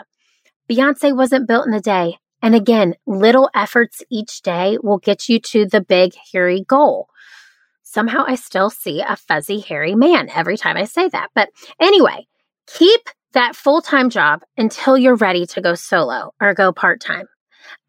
Beyonce 0.72 1.14
wasn't 1.14 1.50
built 1.50 1.68
in 1.68 1.74
a 1.74 1.82
day. 1.82 2.18
And 2.42 2.56
again, 2.56 2.96
little 3.06 3.50
efforts 3.54 4.02
each 4.10 4.42
day 4.42 4.78
will 4.82 5.00
get 5.00 5.28
you 5.28 5.38
to 5.38 5.66
the 5.66 5.82
big, 5.82 6.14
hairy 6.32 6.64
goal. 6.66 7.10
Somehow 7.84 8.24
I 8.26 8.36
still 8.36 8.70
see 8.70 9.02
a 9.02 9.18
fuzzy, 9.18 9.60
hairy 9.60 9.96
man 9.96 10.30
every 10.34 10.56
time 10.56 10.78
I 10.78 10.86
say 10.86 11.10
that. 11.10 11.28
But 11.36 11.50
anyway, 11.78 12.26
keep 12.68 13.02
that 13.34 13.54
full 13.54 13.82
time 13.82 14.10
job 14.10 14.44
until 14.58 14.98
you're 14.98 15.18
ready 15.18 15.46
to 15.48 15.60
go 15.60 15.76
solo 15.76 16.34
or 16.40 16.54
go 16.54 16.72
part 16.72 17.02
time. 17.02 17.26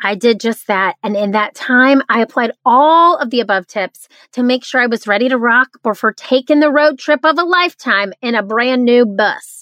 I 0.02 0.16
did 0.16 0.40
just 0.40 0.66
that. 0.66 0.96
And 1.04 1.16
in 1.16 1.30
that 1.30 1.54
time, 1.54 2.02
I 2.08 2.20
applied 2.20 2.50
all 2.64 3.16
of 3.16 3.30
the 3.30 3.40
above 3.40 3.68
tips 3.68 4.08
to 4.32 4.42
make 4.42 4.64
sure 4.64 4.80
I 4.80 4.86
was 4.86 5.06
ready 5.06 5.28
to 5.28 5.38
rock 5.38 5.68
before 5.84 6.12
taking 6.12 6.58
the 6.58 6.72
road 6.72 6.98
trip 6.98 7.20
of 7.24 7.38
a 7.38 7.44
lifetime 7.44 8.12
in 8.20 8.34
a 8.34 8.42
brand 8.42 8.84
new 8.84 9.06
bus. 9.06 9.61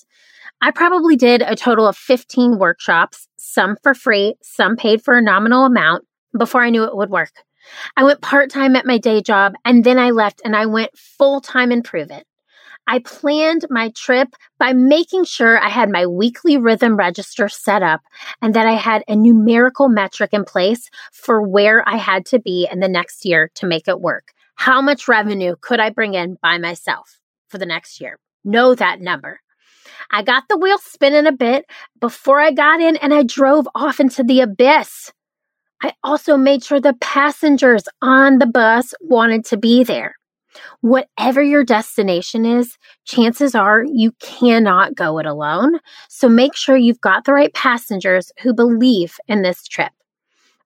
I 0.63 0.71
probably 0.71 1.17
did 1.17 1.43
a 1.43 1.57
total 1.57 1.87
of 1.87 1.97
15 1.97 2.59
workshops, 2.59 3.29
some 3.37 3.77
for 3.83 3.95
free, 3.95 4.35
some 4.43 4.77
paid 4.77 5.03
for 5.03 5.17
a 5.17 5.23
nominal 5.23 5.65
amount, 5.65 6.05
before 6.37 6.63
I 6.63 6.71
knew 6.71 6.85
it 6.85 6.97
would 6.97 7.11
work. 7.11 7.33
I 7.97 8.05
went 8.05 8.21
part 8.21 8.51
time 8.51 8.77
at 8.77 8.87
my 8.87 8.99
day 8.99 9.23
job 9.23 9.55
and 9.65 9.85
then 9.85 9.99
I 9.99 10.11
left 10.11 10.43
and 10.45 10.55
I 10.55 10.67
went 10.67 10.97
full 10.97 11.41
time 11.41 11.73
Improve 11.73 12.11
It. 12.11 12.27
I 12.87 12.99
planned 12.99 13.67
my 13.71 13.91
trip 13.91 14.35
by 14.59 14.73
making 14.73 15.25
sure 15.25 15.59
I 15.59 15.69
had 15.69 15.91
my 15.91 16.07
weekly 16.07 16.57
rhythm 16.57 16.97
register 16.97 17.49
set 17.49 17.83
up 17.83 18.01
and 18.43 18.55
that 18.55 18.67
I 18.67 18.73
had 18.73 19.05
a 19.07 19.15
numerical 19.15 19.89
metric 19.89 20.31
in 20.33 20.45
place 20.45 20.91
for 21.13 21.41
where 21.41 21.89
I 21.89 21.97
had 21.97 22.27
to 22.27 22.39
be 22.39 22.69
in 22.71 22.81
the 22.81 22.89
next 22.89 23.25
year 23.25 23.51
to 23.57 23.67
make 23.67 23.87
it 23.87 24.01
work. 24.01 24.33
How 24.57 24.83
much 24.83 25.09
revenue 25.09 25.57
could 25.61 25.81
I 25.81 25.91
bring 25.91 26.15
in 26.15 26.37
by 26.43 26.59
myself 26.59 27.21
for 27.49 27.59
the 27.59 27.67
next 27.67 28.01
year? 28.01 28.19
Know 28.45 28.75
that 28.75 29.01
number. 29.01 29.41
I 30.13 30.23
got 30.23 30.45
the 30.49 30.59
wheel 30.59 30.79
spinning 30.79 31.27
a 31.27 31.33
bit 31.33 31.67
before 32.01 32.41
I 32.41 32.51
got 32.51 32.81
in 32.81 32.97
and 32.97 33.15
I 33.15 33.23
drove 33.23 33.69
off 33.75 34.01
into 34.01 34.25
the 34.25 34.41
abyss. 34.41 35.13
I 35.83 35.95
also 36.03 36.37
made 36.37 36.65
sure 36.65 36.81
the 36.81 36.97
passengers 37.01 37.85
on 38.03 38.39
the 38.39 38.47
bus 38.47 38.93
wanted 39.01 39.45
to 39.47 39.57
be 39.57 39.85
there. 39.85 40.17
Whatever 40.81 41.43
your 41.43 41.65
destination 41.65 42.45
is, 42.45 42.77
chances 43.05 43.55
are 43.55 43.85
you 43.87 44.13
cannot 44.21 44.95
go 44.95 45.19
it 45.19 45.27
alone. 45.27 45.79
So 46.09 46.29
make 46.29 46.57
sure 46.57 46.77
you've 46.77 47.01
got 47.01 47.25
the 47.25 47.33
right 47.33 47.55
passengers 47.55 48.33
who 48.43 48.53
believe 48.53 49.17
in 49.29 49.43
this 49.43 49.63
trip. 49.65 49.93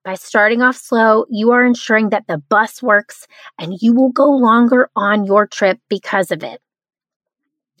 By 0.03 0.15
starting 0.15 0.61
off 0.61 0.75
slow, 0.75 1.25
you 1.29 1.51
are 1.51 1.63
ensuring 1.65 2.09
that 2.09 2.27
the 2.27 2.37
bus 2.37 2.81
works 2.81 3.27
and 3.59 3.77
you 3.81 3.93
will 3.93 4.11
go 4.11 4.29
longer 4.29 4.89
on 4.95 5.25
your 5.25 5.47
trip 5.47 5.79
because 5.89 6.31
of 6.31 6.43
it. 6.43 6.61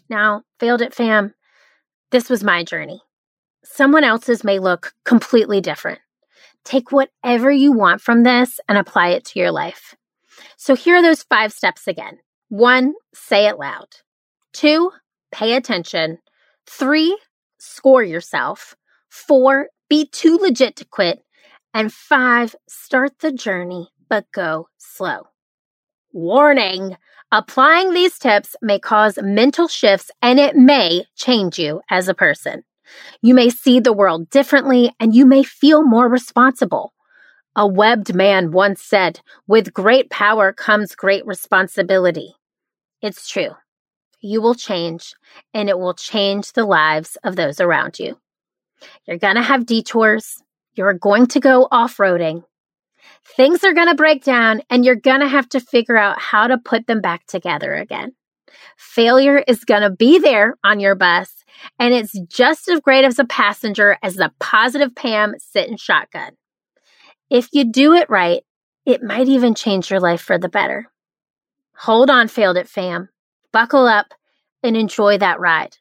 Now, 0.09 0.43
failed 0.59 0.81
it, 0.81 0.93
fam. 0.93 1.33
This 2.15 2.29
was 2.29 2.45
my 2.45 2.63
journey. 2.63 3.01
Someone 3.65 4.05
else's 4.05 4.45
may 4.45 4.57
look 4.57 4.93
completely 5.03 5.59
different. 5.59 5.99
Take 6.63 6.89
whatever 6.89 7.51
you 7.51 7.73
want 7.73 7.99
from 7.99 8.23
this 8.23 8.57
and 8.69 8.77
apply 8.77 9.09
it 9.09 9.25
to 9.25 9.39
your 9.39 9.51
life. 9.51 9.95
So 10.55 10.77
here 10.77 10.95
are 10.95 11.01
those 11.01 11.23
five 11.23 11.51
steps 11.51 11.89
again. 11.89 12.19
One, 12.47 12.93
say 13.13 13.47
it 13.47 13.59
loud. 13.59 13.87
Two, 14.53 14.91
pay 15.33 15.57
attention. 15.57 16.19
Three, 16.65 17.19
score 17.57 18.01
yourself. 18.01 18.77
Four, 19.09 19.67
be 19.89 20.05
too 20.05 20.37
legit 20.37 20.77
to 20.77 20.85
quit. 20.85 21.21
And 21.73 21.91
five, 21.91 22.55
start 22.69 23.19
the 23.19 23.33
journey, 23.33 23.89
but 24.07 24.31
go 24.31 24.69
slow. 24.77 25.27
Warning 26.15 26.95
applying 27.29 27.91
these 27.91 28.17
tips 28.17 28.55
may 28.61 28.79
cause 28.79 29.19
mental 29.21 29.67
shifts 29.67 30.09
and 30.21 30.39
it 30.39 30.55
may 30.55 31.03
change 31.17 31.59
you 31.59 31.81
as 31.89 32.07
a 32.07 32.13
person. 32.13 32.63
You 33.21 33.33
may 33.33 33.49
see 33.49 33.81
the 33.81 33.91
world 33.91 34.29
differently 34.29 34.95
and 34.97 35.13
you 35.13 35.25
may 35.25 35.43
feel 35.43 35.83
more 35.83 36.07
responsible. 36.07 36.93
A 37.53 37.67
webbed 37.67 38.15
man 38.15 38.53
once 38.53 38.81
said, 38.81 39.19
with 39.45 39.73
great 39.73 40.09
power 40.09 40.53
comes 40.53 40.95
great 40.95 41.25
responsibility. 41.25 42.33
It's 43.01 43.27
true. 43.27 43.49
You 44.21 44.41
will 44.41 44.55
change, 44.55 45.15
and 45.53 45.67
it 45.67 45.77
will 45.77 45.95
change 45.95 46.53
the 46.53 46.63
lives 46.63 47.17
of 47.25 47.35
those 47.35 47.59
around 47.59 47.99
you. 47.99 48.17
You're 49.05 49.17
going 49.17 49.35
to 49.35 49.41
have 49.41 49.65
detours. 49.65 50.41
You're 50.75 50.93
going 50.93 51.27
to 51.27 51.41
go 51.41 51.67
off 51.69 51.97
roading. 51.97 52.45
Things 53.35 53.63
are 53.63 53.73
going 53.73 53.87
to 53.87 53.95
break 53.95 54.23
down, 54.23 54.61
and 54.69 54.85
you're 54.85 54.95
going 54.95 55.21
to 55.21 55.27
have 55.27 55.49
to 55.49 55.59
figure 55.59 55.97
out 55.97 56.19
how 56.19 56.47
to 56.47 56.57
put 56.57 56.87
them 56.87 57.01
back 57.01 57.25
together 57.27 57.73
again. 57.73 58.13
Failure 58.77 59.43
is 59.47 59.65
going 59.65 59.81
to 59.81 59.89
be 59.89 60.19
there 60.19 60.55
on 60.63 60.79
your 60.79 60.95
bus, 60.95 61.43
and 61.79 61.93
it's 61.93 62.17
just 62.27 62.69
as 62.69 62.79
great 62.79 63.05
as 63.05 63.19
a 63.19 63.25
passenger 63.25 63.97
as 64.03 64.15
the 64.15 64.31
positive 64.39 64.95
Pam 64.95 65.33
sitting 65.39 65.77
shotgun. 65.77 66.31
If 67.29 67.49
you 67.51 67.71
do 67.71 67.93
it 67.93 68.09
right, 68.09 68.43
it 68.85 69.01
might 69.01 69.27
even 69.27 69.55
change 69.55 69.89
your 69.89 69.99
life 69.99 70.21
for 70.21 70.37
the 70.37 70.49
better. 70.49 70.91
Hold 71.77 72.09
on, 72.09 72.27
Failed 72.27 72.57
It 72.57 72.69
fam. 72.69 73.09
Buckle 73.51 73.87
up 73.87 74.13
and 74.63 74.77
enjoy 74.77 75.17
that 75.17 75.39
ride. 75.39 75.77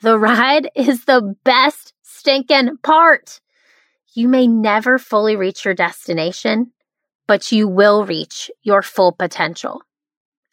The 0.00 0.18
ride 0.18 0.70
is 0.76 1.04
the 1.04 1.34
best 1.44 1.94
stinking 2.02 2.76
part. 2.82 3.40
You 4.14 4.28
may 4.28 4.46
never 4.46 4.98
fully 4.98 5.36
reach 5.36 5.64
your 5.64 5.74
destination, 5.74 6.72
but 7.26 7.50
you 7.52 7.66
will 7.68 8.04
reach 8.04 8.50
your 8.62 8.82
full 8.82 9.12
potential. 9.12 9.82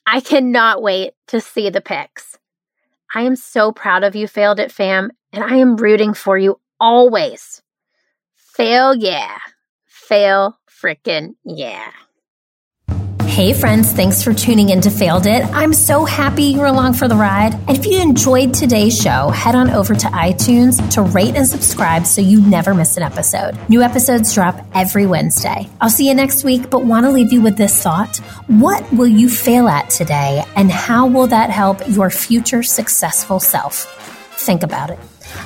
I 0.08 0.22
cannot 0.22 0.82
wait 0.82 1.13
to 1.28 1.41
see 1.41 1.69
the 1.69 1.82
pics. 1.82 2.38
I 3.13 3.22
am 3.22 3.36
so 3.36 3.72
proud 3.72 4.04
of 4.04 4.15
you, 4.15 4.28
Failed 4.28 4.60
It 4.60 4.72
fam, 4.72 5.12
and 5.34 5.43
I 5.43 5.58
am 5.58 5.76
rooting 5.76 6.13
for 6.13 6.38
you 6.38 6.60
always. 6.80 7.62
Fail, 8.36 8.95
yeah 8.95 9.38
fail 10.10 10.58
frickin' 10.67 11.36
yeah. 11.45 11.91
Hey 13.39 13.54
friends, 13.54 13.93
thanks 13.93 14.21
for 14.21 14.34
tuning 14.34 14.67
in 14.67 14.82
to 14.82 14.89
Failed 14.89 15.25
It. 15.25 15.45
I'm 15.54 15.71
so 15.71 16.04
happy 16.04 16.43
you're 16.43 16.65
along 16.65 16.95
for 16.95 17.08
the 17.08 17.15
ride. 17.15 17.54
And 17.54 17.78
if 17.78 17.86
you 17.86 18.02
enjoyed 18.02 18.54
today's 18.54 19.02
show, 19.02 19.30
head 19.30 19.56
on 19.56 19.69
over 19.69 19.95
to 19.95 20.08
iTunes 20.08 20.91
to 20.95 21.04
rate 21.04 21.38
and 21.38 21.47
subscribe 21.47 22.06
so 22.06 22.19
you 22.19 22.41
never 22.41 22.73
miss 22.73 22.97
an 22.97 23.04
episode. 23.04 23.58
New 23.69 23.82
episodes 23.82 24.34
drop 24.34 24.62
every 24.73 25.06
Wednesday. 25.06 25.69
I'll 25.80 25.89
see 25.89 26.10
you 26.10 26.15
next 26.15 26.43
week, 26.43 26.69
but 26.69 26.84
want 26.84 27.06
to 27.06 27.12
leave 27.12 27.32
you 27.32 27.41
with 27.41 27.56
this 27.56 27.82
thought. 27.82 28.17
What 28.47 28.91
will 28.91 29.08
you 29.08 29.30
fail 29.30 29.69
at 29.69 29.89
today, 29.89 30.43
and 30.58 30.69
how 30.69 31.08
will 31.08 31.28
that 31.28 31.49
help 31.49 31.80
your 31.88 32.10
future 32.10 32.62
successful 32.62 33.39
self? 33.39 33.86
Think 34.38 34.63
about 34.63 34.89
it. 34.89 34.99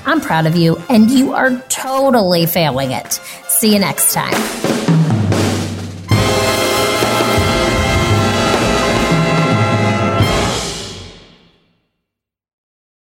I'm 0.08 0.19
proud 0.19 0.47
of 0.47 0.56
you, 0.56 0.82
and 0.89 1.12
you 1.12 1.34
are 1.34 1.51
totally 1.69 2.47
failing 2.47 2.89
it. 2.89 3.13
See 3.49 3.71
you 3.71 3.77
next 3.77 4.13
time. 4.13 4.34